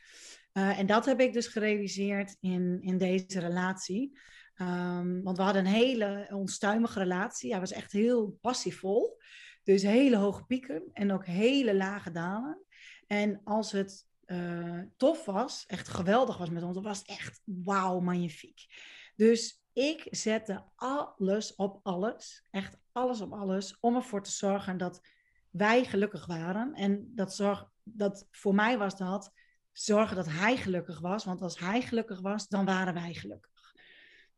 [0.52, 4.18] Uh, en dat heb ik dus gerealiseerd in, in deze relatie.
[4.60, 7.50] Um, want we hadden een hele onstuimige relatie.
[7.50, 9.18] Hij was echt heel passievol.
[9.62, 12.58] Dus hele hoge pieken en ook hele lage dalen.
[13.06, 18.00] En als het uh, tof was, echt geweldig was met ons, was het echt wauw,
[18.00, 18.66] magnifiek.
[19.16, 25.00] Dus ik zette alles op alles, echt alles op alles, om ervoor te zorgen dat
[25.50, 26.74] wij gelukkig waren.
[26.74, 29.32] En dat, zorg, dat voor mij was dat
[29.72, 33.59] zorgen dat hij gelukkig was, want als hij gelukkig was, dan waren wij gelukkig.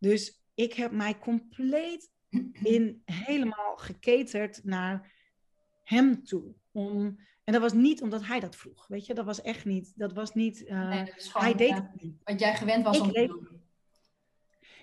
[0.03, 2.11] Dus ik heb mij compleet
[2.53, 5.13] in helemaal geketerd naar
[5.85, 6.55] hem toe.
[6.73, 7.21] om.
[7.45, 9.93] En dat was niet omdat hij dat vroeg, weet je, dat was echt niet.
[9.97, 10.63] Dat was niet.
[10.63, 12.17] Uh, nee, dat gewoon, hij deed het niet.
[12.25, 13.49] Wat jij gewend was ik om te doen.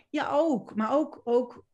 [0.10, 0.76] Ja, ook.
[0.76, 1.66] Maar ook, ook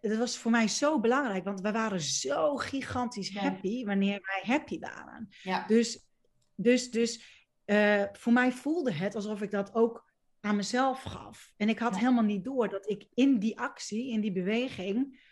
[0.00, 4.78] dat was voor mij zo belangrijk, want we waren zo gigantisch happy wanneer wij happy
[4.78, 5.28] waren.
[5.42, 5.66] Ja.
[5.66, 6.06] Dus,
[6.54, 10.07] dus, dus uh, voor mij voelde het alsof ik dat ook
[10.40, 11.52] aan mezelf gaf.
[11.56, 15.26] En ik had helemaal niet door dat ik in die actie, in die beweging,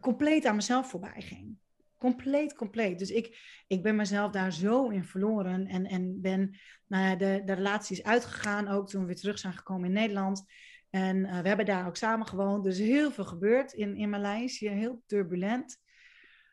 [0.00, 1.56] compleet aan mezelf voorbij ging.
[1.98, 2.98] Compleet, compleet.
[2.98, 7.42] Dus ik, ik ben mezelf daar zo in verloren en, en ben nou ja, de,
[7.44, 10.44] de relaties uitgegaan, ook toen we weer terug zijn gekomen in Nederland.
[10.90, 12.64] En uh, we hebben daar ook samen gewoond.
[12.64, 15.82] Dus heel veel gebeurd in, in Maleisië, heel turbulent.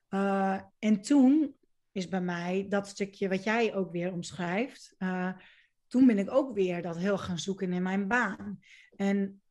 [0.09, 1.55] Uh, en toen
[1.91, 4.95] is bij mij dat stukje wat jij ook weer omschrijft.
[4.99, 5.31] Uh,
[5.91, 8.59] toen ben ik ook weer dat heel gaan zoeken in mijn baan.
[8.95, 9.41] En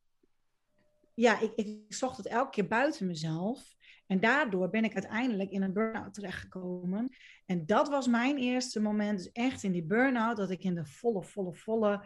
[1.13, 3.75] ja, ik, ik zocht het elke keer buiten mezelf.
[4.07, 7.09] En daardoor ben ik uiteindelijk in een burn-out terechtgekomen.
[7.45, 10.85] En dat was mijn eerste moment, dus echt in die burn-out, dat ik in de
[10.85, 12.03] volle, volle, volle,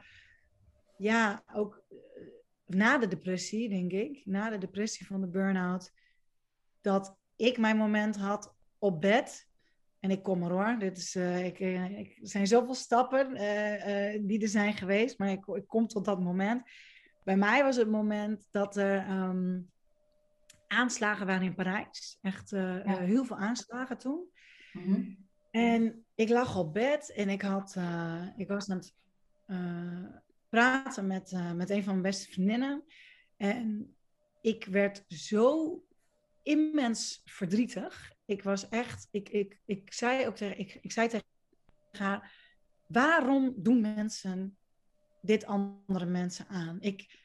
[0.97, 1.83] ja, ook
[2.65, 5.93] na de depressie, denk ik, na de depressie van de burn-out,
[6.81, 9.49] dat ik mijn moment had op bed.
[10.05, 10.75] En ik kom er hoor.
[10.79, 15.17] Dit is, uh, ik, uh, ik, er zijn zoveel stappen uh, die er zijn geweest,
[15.17, 16.69] maar ik, ik, kom tot dat moment.
[17.23, 19.71] Bij mij was het moment dat er um,
[20.67, 22.17] aanslagen waren in Parijs.
[22.21, 22.99] Echt ja.
[22.99, 24.29] heel veel aanslagen toen.
[24.73, 25.17] Mm -hmm.
[25.51, 27.75] En ik lag op bed en ik, had,
[28.37, 28.95] ik was aan het
[30.49, 32.83] praten met, met een van mijn beste vriendinnen.
[33.37, 33.95] En
[34.41, 35.79] ik werd zo
[36.43, 38.14] immens verdrietig.
[38.25, 41.27] Ik was echt, ik, ik, ik zei ook tegen, ik, ik zei tegen
[41.91, 42.33] haar,
[42.87, 44.57] waarom doen mensen
[45.21, 46.77] dit andere mensen aan?
[46.81, 47.23] Ik,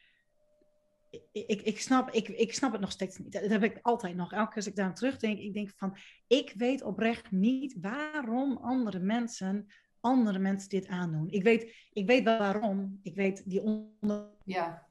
[1.33, 3.33] ik, ik, snap, ik, ik snap het nog steeds niet.
[3.33, 4.33] Dat heb ik altijd nog.
[4.33, 8.57] Elke keer als ik daar aan terugdenk, ik denk van, ik weet oprecht niet waarom
[8.57, 9.69] andere mensen
[10.01, 11.31] andere mensen dit aandoen.
[11.31, 12.99] Ik weet, ik weet wel waarom.
[13.03, 14.29] Ik weet die onder...
[14.45, 14.87] Ja.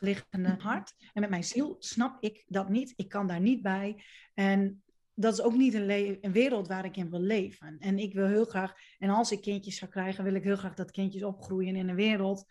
[0.00, 0.94] Liggende hart.
[1.12, 2.92] En met mijn ziel snap ik dat niet.
[2.96, 4.04] Ik kan daar niet bij.
[4.34, 4.82] En
[5.14, 7.76] dat is ook niet een, een, wereld waar ik in wil leven.
[7.78, 10.74] En ik wil heel graag, en als ik kindjes zou krijgen, wil ik heel graag
[10.74, 12.44] dat kindjes opgroeien in een wereld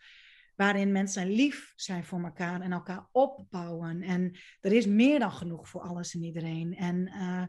[0.56, 4.02] waarin mensen lief zijn voor elkaar en elkaar opbouwen.
[4.02, 6.76] En er is meer dan genoeg voor alles en iedereen.
[6.76, 7.42] En uh,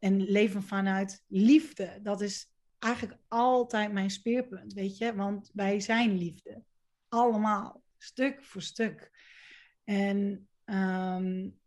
[0.00, 1.98] en leven vanuit liefde.
[2.02, 5.14] Dat is eigenlijk altijd mijn speerpunt, weet je.
[5.14, 6.62] Want wij zijn liefde.
[7.08, 7.82] Allemaal.
[7.98, 9.10] Stuk voor stuk.
[9.84, 11.58] En um,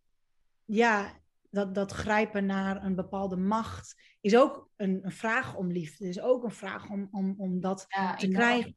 [0.65, 6.07] ja, dat, dat grijpen naar een bepaalde macht is ook een, een vraag om liefde.
[6.07, 7.85] Is ook een vraag om, om, om dat
[8.17, 8.75] te krijgen.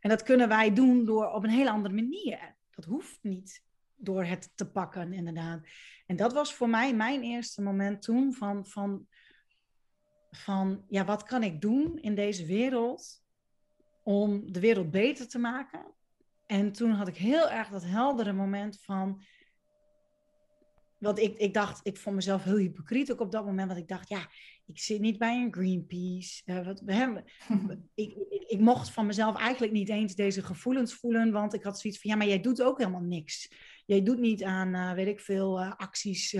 [0.00, 2.56] En dat kunnen wij doen door op een hele andere manier.
[2.70, 3.62] Dat hoeft niet
[3.94, 5.66] door het te pakken, inderdaad.
[6.06, 9.06] En dat was voor mij mijn eerste moment toen van, van,
[10.30, 13.22] van ja, wat kan ik doen in deze wereld
[14.02, 15.94] om de wereld beter te maken?
[16.46, 19.22] En toen had ik heel erg dat heldere moment van,
[20.98, 23.88] want ik, ik dacht, ik vond mezelf heel hypocriet ook op dat moment, want ik
[23.88, 24.28] dacht, ja,
[24.66, 26.42] ik zit niet bij een Greenpeace.
[26.46, 27.24] Uh, wat, we hebben,
[27.94, 31.80] ik, ik, ik, mocht van mezelf eigenlijk niet eens deze gevoelens voelen, want ik had
[31.80, 33.52] zoiets van, ja, maar jij doet ook helemaal niks.
[33.86, 36.34] Jij doet niet aan, uh, weet ik veel, uh, acties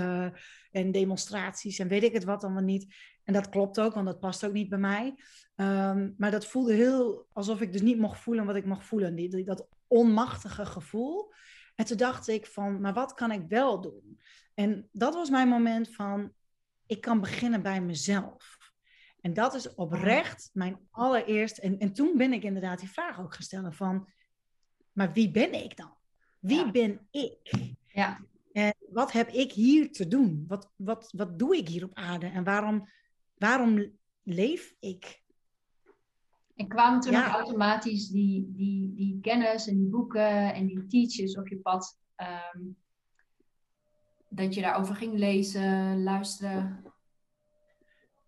[0.70, 2.94] en demonstraties en weet ik het wat dan niet.
[3.24, 5.14] En dat klopt ook, want dat past ook niet bij mij.
[5.56, 9.14] Um, maar dat voelde heel alsof ik dus niet mocht voelen wat ik mocht voelen.
[9.14, 11.32] Die, die, dat onmachtige gevoel.
[11.74, 14.20] En toen dacht ik van, maar wat kan ik wel doen?
[14.54, 16.32] En dat was mijn moment van,
[16.86, 18.58] ik kan beginnen bij mezelf.
[19.20, 21.60] En dat is oprecht mijn allereerste.
[21.60, 24.08] En, en toen ben ik inderdaad die vraag ook gesteld van,
[24.92, 25.94] maar wie ben ik dan?
[26.38, 27.52] Wie ben ik?
[27.86, 28.20] Ja.
[28.52, 30.44] En wat heb ik hier te doen?
[30.48, 32.26] Wat, wat, wat doe ik hier op aarde?
[32.26, 32.88] En waarom,
[33.34, 35.21] waarom leef ik?
[36.62, 41.36] En kwamen toen ook automatisch die, die, die kennis en die boeken en die teachers
[41.36, 41.98] op je pad
[42.54, 42.76] um,
[44.28, 46.84] dat je daarover ging lezen, luisteren?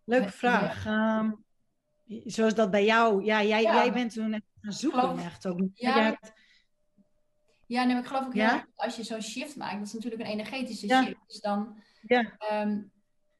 [0.04, 0.86] Leuke vraag.
[0.86, 1.44] Um,
[2.24, 5.60] zoals dat bij jou, ja, jij, jij bent toen gaan zoeken geloof, echt ook.
[5.74, 6.18] Ja,
[7.66, 8.66] ja nee, ik geloof ook ja?
[8.74, 11.26] als je zo'n shift maakt, dat is natuurlijk een energetische shift.
[11.26, 11.76] Dus dan
[12.52, 12.90] um,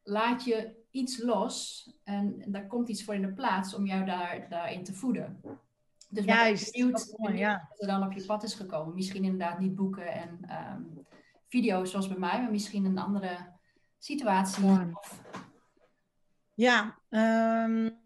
[0.05, 4.47] laat je iets los en daar komt iets voor in de plaats om jou daar,
[4.49, 5.41] daarin te voeden.
[6.09, 7.67] Dus Juist, benieuwd, benieuwd ja.
[7.69, 8.95] wat er dan op je pad is gekomen.
[8.95, 10.41] Misschien inderdaad niet boeken en
[10.73, 11.07] um,
[11.49, 13.53] video's zoals bij mij, maar misschien een andere
[13.99, 14.65] situatie.
[16.55, 17.99] Ja, um,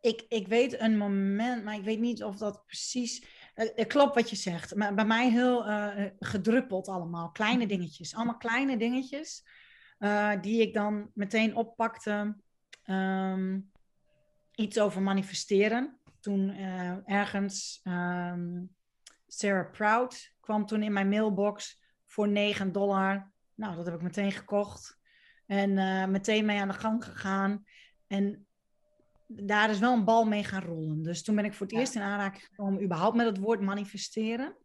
[0.00, 3.24] ik, ik weet een moment, maar ik weet niet of dat precies.
[3.54, 4.74] Het klopt wat je zegt.
[4.74, 7.30] Maar bij mij heel uh, gedruppeld allemaal.
[7.30, 8.14] Kleine dingetjes.
[8.14, 9.44] Allemaal kleine dingetjes.
[10.00, 12.36] Eh, die ik dan meteen oppakte.
[12.82, 13.58] Ehm,
[14.54, 15.98] iets over manifesteren.
[16.20, 18.62] Toen eh, ergens ehm,
[19.26, 23.30] Sarah Proud kwam toen in mijn mailbox voor 9 dollar.
[23.54, 24.98] Nou, dat heb ik meteen gekocht.
[25.46, 27.64] En uh, meteen mee aan de gang gegaan.
[28.06, 28.46] En
[29.26, 31.02] daar is wel een bal mee gaan rollen.
[31.02, 34.56] Dus toen ben ik voor het eerst in aanraking gekomen, überhaupt met het woord manifesteren.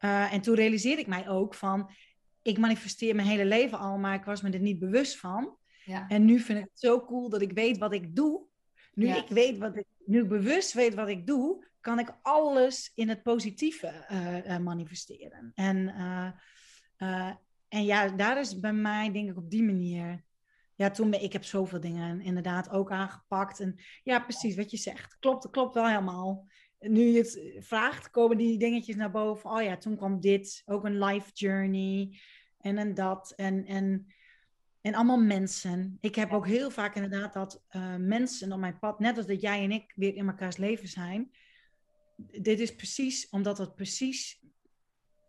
[0.00, 1.90] Uh, en toen realiseerde ik mij ook van,
[2.50, 5.56] ik manifesteer mijn hele leven al, maar ik was me er niet bewust van.
[5.84, 6.08] Ja.
[6.08, 8.42] En nu vind ik het zo cool dat ik weet wat ik doe.
[8.94, 12.92] Nu ik weet wat ik, nu ik bewust weet wat ik doe, kan ik alles
[12.94, 14.06] in het positieve
[14.46, 15.52] uh, manifesteren.
[15.54, 15.94] En,
[17.68, 20.24] en ja, daar is bij mij denk ik op die manier
[20.80, 23.60] ja, toen ben, ik heb zoveel dingen inderdaad ook aangepakt.
[23.60, 25.16] En ja, precies wat je zegt.
[25.18, 26.46] Klopt, klopt wel helemaal.
[26.78, 29.50] Nu je het vraagt, komen die dingetjes naar boven.
[29.50, 30.62] Oh ja, toen kwam dit.
[30.66, 32.20] Ook een life journey.
[32.60, 33.32] En een dat.
[33.36, 34.06] En, en,
[34.80, 35.98] en allemaal mensen.
[36.00, 39.40] Ik heb ook heel vaak inderdaad dat uh, mensen op mijn pad, net als dat
[39.40, 41.30] jij en ik weer in elkaars leven zijn.
[42.16, 44.42] Dit is precies omdat het precies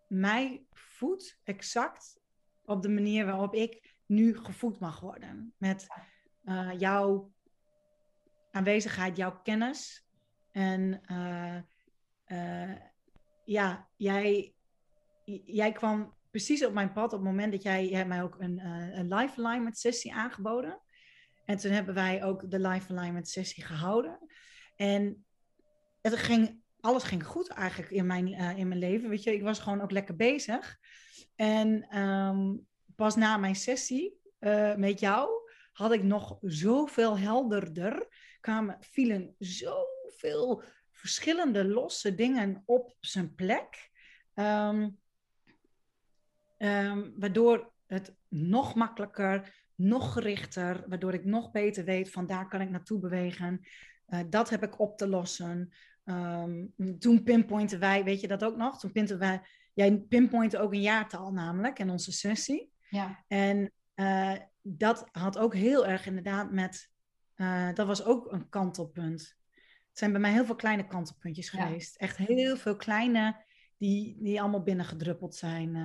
[0.07, 2.19] mij voedt, exact
[2.65, 5.53] op de manier waarop ik nu gevoed mag worden.
[5.57, 5.87] Met
[6.43, 7.31] uh, jouw
[8.51, 10.07] aanwezigheid, jouw kennis.
[10.51, 11.01] En
[12.27, 12.75] uh,
[13.45, 14.53] ja, jij,
[15.45, 18.59] jij kwam precies op mijn pad op het moment dat jij, mij ook een,
[18.97, 20.81] een live alignment sessie aangeboden.
[21.45, 24.19] En toen hebben wij ook de live alignment sessie gehouden.
[24.75, 25.25] En
[26.01, 29.09] het ging, alles ging goed eigenlijk in mijn, in mijn leven.
[29.09, 30.77] Weet je, ik was gewoon ook lekker bezig.
[31.35, 35.29] En um, pas na mijn sessie uh, met jou
[35.71, 38.07] had ik nog zoveel helderder.
[38.39, 43.89] Kwamen, vielen zoveel verschillende losse dingen op zijn plek.
[44.35, 44.99] Um,
[46.61, 52.61] um, waardoor het nog makkelijker, nog gerichter, waardoor ik nog beter weet van daar kan
[52.61, 53.59] ik naartoe bewegen.
[54.07, 55.73] Uh, dat heb ik op te lossen.
[56.05, 58.79] Um, toen pinpointen wij, weet je dat ook nog?
[58.79, 59.41] Toen pinten wij,
[59.73, 62.71] jij pinpointte ook een jaartal namelijk in onze sessie.
[62.89, 63.23] Ja.
[63.27, 66.89] En uh, dat had ook heel erg inderdaad met,
[67.35, 69.21] uh, dat was ook een kantelpunt.
[69.89, 71.95] Het zijn bij mij heel veel kleine kantelpuntjes geweest.
[71.95, 73.43] Echt heel veel kleine
[73.77, 75.75] die, die allemaal binnengedruppeld zijn.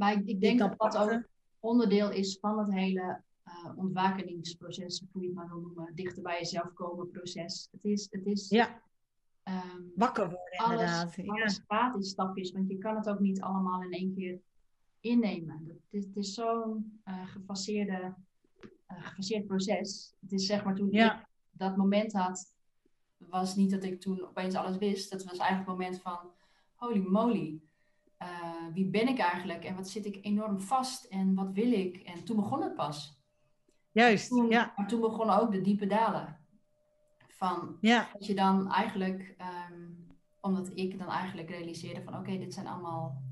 [0.00, 1.22] Maar ik, ik denk dat dat ook
[1.58, 6.38] onderdeel is van het hele uh, ontwakeningsproces, hoe je het maar wil noemen, dichter bij
[6.38, 7.68] jezelf komen proces.
[7.70, 8.82] Het is, het is ja.
[9.44, 11.40] Um, wakker worden alles, inderdaad.
[11.40, 11.62] Alles ja.
[11.66, 14.40] gaat in stapjes, want je kan het ook niet allemaal in één keer
[15.00, 15.64] innemen.
[15.66, 18.14] Het is, het is zo'n uh, gefaseerde,
[18.62, 20.14] uh, gefaseerd proces.
[20.20, 22.54] Het is zeg maar toen ik dat moment had,
[23.16, 25.10] was niet dat ik toen opeens alles wist.
[25.10, 26.18] Dat was eigenlijk het moment van,
[26.74, 27.60] holy moly,
[28.22, 28.28] uh,
[28.72, 31.96] wie ben ik eigenlijk en wat zit ik enorm vast en wat wil ik?
[31.96, 33.18] En toen begon het pas.
[33.92, 34.72] Juist, toen, ja.
[34.76, 36.38] Maar toen begonnen ook de diepe dalen.
[37.28, 38.08] Van ja.
[38.12, 39.34] dat je dan eigenlijk,
[39.70, 40.06] um,
[40.40, 43.22] omdat ik dan eigenlijk realiseerde van oké, okay, dit zijn allemaal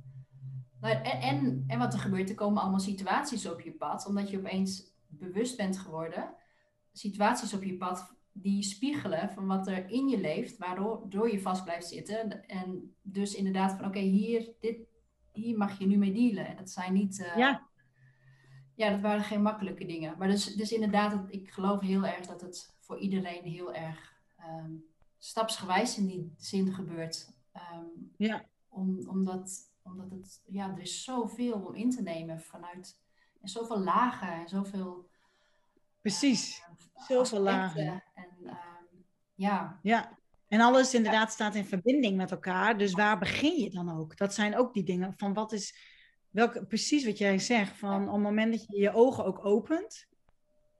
[0.80, 4.30] nou, en, en, en, wat er gebeurt, er komen allemaal situaties op je pad, omdat
[4.30, 6.34] je opeens bewust bent geworden.
[6.92, 11.64] Situaties op je pad die spiegelen van wat er in je leeft, waardoor je vast
[11.64, 12.46] blijft zitten.
[12.46, 14.78] En dus inderdaad van oké, hier, dit,
[15.32, 16.46] hier mag je nu mee dealen.
[16.46, 17.18] En dat zijn niet.
[17.18, 17.66] Uh, ja.
[18.74, 20.18] Ja, dat waren geen makkelijke dingen.
[20.18, 24.84] Maar dus, dus inderdaad, ik geloof heel erg dat het voor iedereen heel erg um,
[25.18, 27.32] stapsgewijs in die zin gebeurt.
[27.54, 28.44] Um, ja.
[28.68, 33.00] Om, omdat omdat het, ja, er is zoveel om in te nemen vanuit,
[33.40, 35.08] en zoveel lagen en zoveel...
[36.00, 36.67] Precies, uh,
[37.06, 38.04] zoveel lagen.
[38.14, 38.52] En, uh,
[39.34, 39.78] ja.
[39.82, 42.78] ja, en alles inderdaad staat in verbinding met elkaar.
[42.78, 44.16] Dus waar begin je dan ook?
[44.16, 45.78] Dat zijn ook die dingen van wat is,
[46.30, 50.06] welke, precies wat jij zegt, van op het moment dat je je ogen ook opent,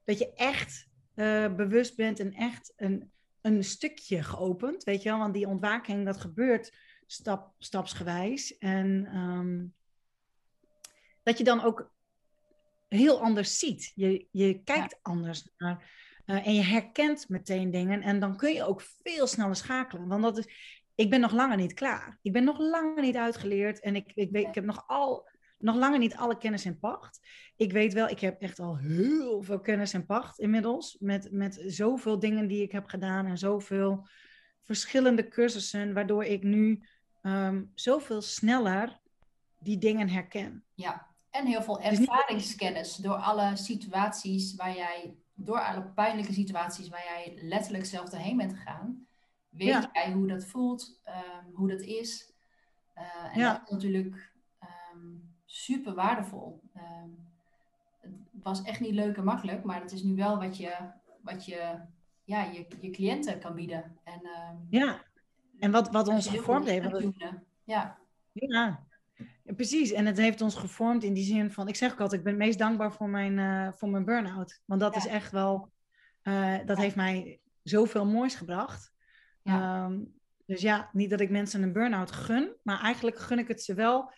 [0.05, 5.19] dat je echt uh, bewust bent en echt een, een stukje geopend, weet je wel,
[5.19, 6.73] want die ontwaking, dat gebeurt
[7.07, 8.59] stap, stapsgewijs.
[8.59, 9.75] En um,
[11.23, 11.93] dat je dan ook
[12.89, 13.93] heel anders ziet.
[13.95, 14.99] Je, je kijkt ja.
[15.03, 16.07] anders naar.
[16.31, 18.03] Uh, en je herkent meteen dingen.
[18.03, 20.09] En dan kun je ook veel sneller schakelen.
[20.09, 20.49] Want dat is,
[20.95, 22.19] ik ben nog langer niet klaar.
[22.23, 23.81] Ik ben nog langer niet uitgeleerd.
[23.81, 27.21] En ik, ik, weet, ik heb nog, al, nog langer niet alle kennis in pacht.
[27.57, 30.97] Ik weet wel, ik heb echt al heel veel kennis in pacht inmiddels.
[31.01, 33.27] Met, met zoveel dingen die ik heb gedaan.
[33.27, 34.07] En zoveel
[34.63, 35.95] verschillende cursussen.
[35.95, 36.83] Waardoor ik nu
[37.23, 39.01] um, zoveel sneller
[39.61, 40.65] die dingen herken.
[40.75, 47.05] Ja, en heel veel ervaringskennis door alle situaties waar jij, door alle pijnlijke situaties waar
[47.05, 49.07] jij letterlijk zelf doorheen bent gegaan,
[49.49, 49.91] weet ja.
[49.93, 52.33] jij hoe dat voelt, um, hoe dat is.
[52.97, 53.53] Uh, en ja.
[53.53, 54.33] dat is natuurlijk
[54.93, 56.61] um, super waardevol.
[58.01, 60.77] het was echt niet leuk en makkelijk, maar het is nu wel wat je,
[61.21, 61.79] wat je,
[62.25, 63.99] ja, je, je cliënten kan bieden.
[64.05, 65.03] En, ehm, ja,
[65.59, 66.91] en wat, wat ons gevormd heeft.
[67.65, 67.99] Ja,
[68.33, 68.88] Ja,
[69.57, 69.93] precies.
[69.93, 72.35] En het heeft ons gevormd in die zin van, ik zeg ook altijd, ik ben
[72.35, 74.61] het meest dankbaar voor mijn, eh, voor mijn burn-out.
[74.65, 74.99] Want dat Ja.
[75.01, 75.73] is echt wel,
[76.23, 78.93] eh, dat heeft mij zoveel moois gebracht.
[79.43, 79.85] Ja.
[79.85, 80.01] Ehm,
[80.47, 83.75] dus ja, niet dat ik mensen een burn-out gun, maar eigenlijk gun ik het ze
[83.75, 84.13] wel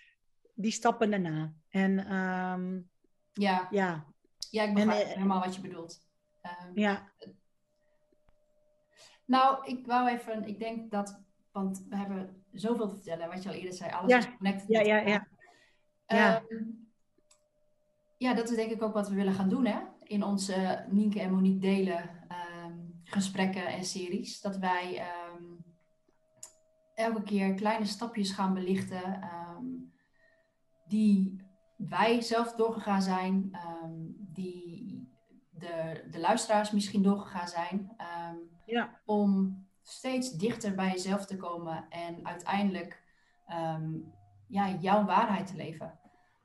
[0.55, 1.53] die stappen daarna.
[1.69, 2.81] En ehm,
[3.33, 3.69] ja.
[3.71, 4.07] ja,
[4.51, 6.09] ja, ik begrijp eh, helemaal wat je bedoelt.
[6.41, 7.13] Ehm, ja,
[9.25, 11.21] Nou, ik wou even, ik denk dat,
[11.53, 14.19] want we hebben zoveel te vertellen, wat je al eerder zei, alles Ja.
[14.19, 14.69] is connected.
[14.69, 15.29] Ja, ja, elkaar.
[16.07, 16.43] Ja.
[16.51, 16.65] Ehm,
[18.17, 19.79] ja, dat is denk ik ook wat we willen gaan doen, hè?
[20.03, 24.41] In onze Nienke en Monique delen ehm, gesprekken en series.
[24.41, 25.45] Dat wij ehm,
[26.95, 29.21] elke keer kleine stapjes gaan belichten
[30.87, 31.37] die
[31.77, 33.51] wij zelf doorgegaan zijn,
[34.19, 35.09] die
[35.51, 37.97] de, de luisteraars misschien doorgegaan zijn.
[38.67, 39.59] ja, om
[39.91, 43.03] steeds dichter bij jezelf te komen en uiteindelijk
[43.47, 43.91] ehm,
[44.47, 45.99] ja, jouw waarheid te leven.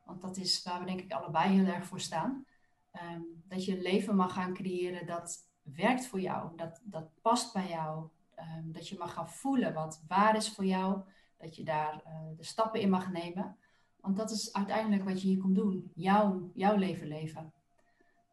[0.03, 2.45] Want dat is waar we denk ik allebei heel erg voor staan.
[2.91, 7.53] Ehm, dat je een leven mag gaan creëren dat werkt voor jou, dat, dat past
[7.53, 8.09] bij jou.
[8.35, 11.01] Ehm, dat je mag gaan voelen wat waar is voor jou.
[11.37, 13.57] Dat je daar eh, de stappen in mag nemen.
[13.95, 15.91] Want dat is uiteindelijk wat je hier komt doen.
[15.93, 17.53] Jouw, jouw leven leven.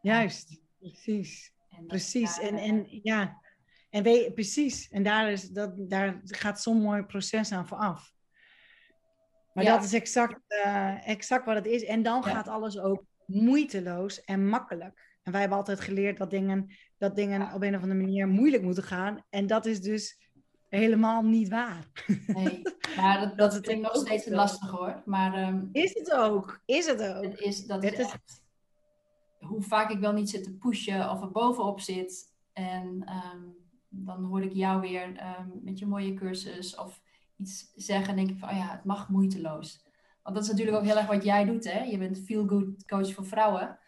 [0.00, 0.60] juist.
[0.78, 1.52] Precies.
[1.68, 2.36] En Precies.
[2.36, 3.41] daar, En, eh, en ja,
[3.93, 4.88] en weet, precies.
[4.88, 8.12] En daar, is, dat, daar gaat zo'n mooi proces aan vooraf.
[9.53, 9.74] Maar Ja.
[9.74, 11.84] dat is exact, eh, exact wat het is.
[11.84, 12.30] En dan Ja.
[12.30, 15.11] gaat alles ook moeiteloos en makkelijk.
[15.22, 18.62] En wij hebben altijd geleerd dat dingen, dat dingen op een of andere manier moeilijk
[18.62, 19.24] moeten gaan.
[19.30, 20.20] En dat is dus
[20.68, 21.86] helemaal niet waar.
[22.26, 22.62] Nee,
[22.97, 25.03] maar dat, Dat ik nog steeds lastig hoor.
[25.05, 26.61] Maar ehm, Is het ook?
[26.64, 27.22] Is het ook?
[27.24, 28.40] het is, dat Het is is-
[29.38, 32.32] hoe vaak ik wel niet zit te pushen of er bovenop zit.
[32.53, 33.40] En ehm,
[33.93, 37.03] dan hoor ik jou weer ehm, met je mooie cursus of
[37.36, 38.09] iets zeggen.
[38.09, 39.84] En denk ik van, oh ja, het mag moeiteloos.
[40.22, 41.72] Want dat is natuurlijk ook heel erg wat jij doet.
[41.72, 41.82] Hè?
[41.82, 43.78] Je bent feel-good coach voor vrouwen.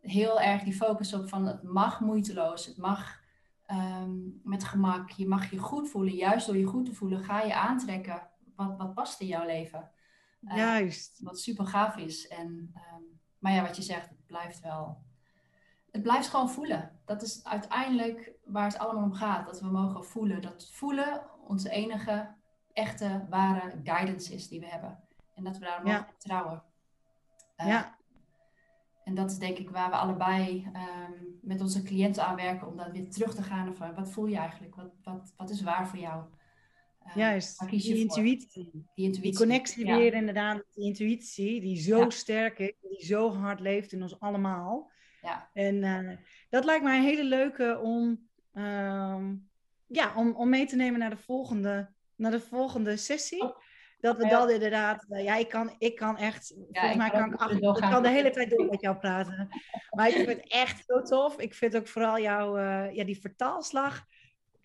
[0.00, 2.66] Heel erg die focus op van het mag moeiteloos.
[2.66, 3.20] Het mag
[3.66, 5.10] ehm, met gemak.
[5.10, 6.14] Je mag je goed voelen.
[6.14, 9.90] Juist door je goed te voelen ga je aantrekken wat, wat past in jouw leven.
[10.40, 11.20] Eh, Juist.
[11.22, 12.28] wat super gaaf is.
[12.28, 13.02] En, ehm,
[13.38, 15.04] maar ja, wat je zegt, het blijft wel.
[15.96, 16.90] Het blijft gewoon voelen.
[17.04, 19.46] Dat is uiteindelijk waar het allemaal om gaat.
[19.46, 20.42] Dat we mogen voelen.
[20.42, 22.34] Dat voelen onze enige
[22.72, 24.98] echte, ware guidance is die we hebben.
[25.34, 26.06] En dat we daar mogen Ja.
[26.06, 26.62] vertrouwen.
[27.56, 27.94] Eh, Ja,
[29.04, 32.66] En dat is denk ik waar we allebei ehm, met onze cliënten aan werken.
[32.68, 34.74] Om dan weer terug te gaan van wat voel je eigenlijk?
[34.74, 36.24] Wat, wat, wat is waar voor jou?
[37.02, 37.68] Eh, juist.
[37.70, 38.70] Die intuïtie.
[38.72, 39.22] Die intuïtie.
[39.22, 39.96] Die connectie Ja.
[39.96, 42.10] weer inderdaad, die intuïtie, die zo Ja.
[42.10, 44.90] sterk is, die zo hard leeft in ons allemaal.
[45.26, 45.50] Ja.
[45.52, 46.16] En eh,
[46.48, 49.34] dat lijkt mij een hele leuke om, ehm,
[49.86, 53.42] ja, om, om mee te nemen naar de volgende, naar de volgende sessie.
[53.42, 53.56] Oh.
[54.00, 54.30] Dat we Ja.
[54.30, 57.52] dan inderdaad, eh, ja, ik kan, ik kan echt, volgens ik mij kan ik, acht,
[57.52, 59.48] uren ik kan de hele tijd door met jou praten.
[59.90, 61.38] Maar ik vind het echt zo tof.
[61.38, 64.04] Ik vind ook vooral jouw, eh, ja, die vertaalslag,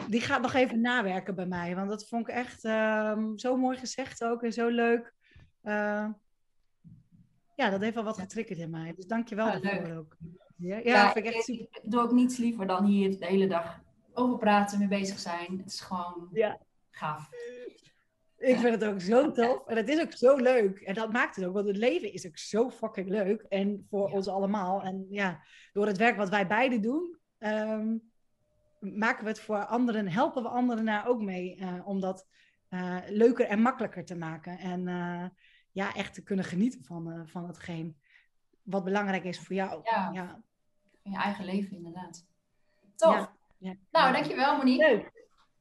[0.08, 1.76] die gaat nog even nawerken bij mij.
[1.76, 5.14] Want dat vond ik echt ehm, zo mooi gezegd ook en zo leuk.
[7.56, 8.94] Ja, dat heeft wel wat getriggerd in mij.
[8.96, 10.18] Dus dank je wel Ah, daarvoor ook.
[10.62, 11.80] Ja, ja, vind ik echt ik, super.
[11.84, 13.80] ik doe ook niets liever dan hier de hele dag
[14.14, 15.58] over praten, mee bezig zijn.
[15.58, 16.58] Het is gewoon Ja.
[16.90, 17.30] gaaf.
[18.38, 19.68] Ik vind het ook zo tof.
[19.68, 20.80] En het is ook zo leuk.
[20.80, 21.54] En dat maakt het ook.
[21.54, 23.42] Want het leven is ook zo fucking leuk.
[23.42, 24.16] En voor Ja.
[24.16, 24.82] ons allemaal.
[24.82, 25.42] En ja,
[25.74, 27.96] door het werk wat wij beiden doen, ehm,
[28.80, 31.56] maken we het voor anderen, helpen we anderen daar ook mee.
[31.56, 32.28] eh, om dat
[32.70, 34.58] eh, leuker en makkelijker te maken.
[34.60, 35.26] En eh,
[35.72, 37.98] ja, echt te kunnen genieten van, van hetgeen
[38.62, 39.82] wat belangrijk is voor jou.
[39.84, 40.10] Ja.
[40.14, 40.42] ja.
[41.04, 42.26] Van je eigen leven, inderdaad.
[42.96, 43.14] Tof.
[43.14, 43.74] Ja, ja.
[43.92, 44.88] Nou, dankjewel Monique.
[44.88, 45.12] Leuk.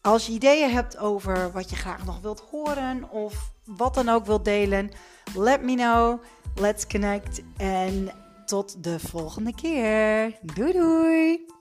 [0.01, 4.25] als je ideeën hebt over wat je graag nog wilt horen of wat dan ook
[4.25, 4.91] wilt delen,
[5.35, 6.23] let me know.
[6.55, 8.11] Let's connect en
[8.45, 10.37] tot de volgende keer.
[10.41, 11.54] Doei doei!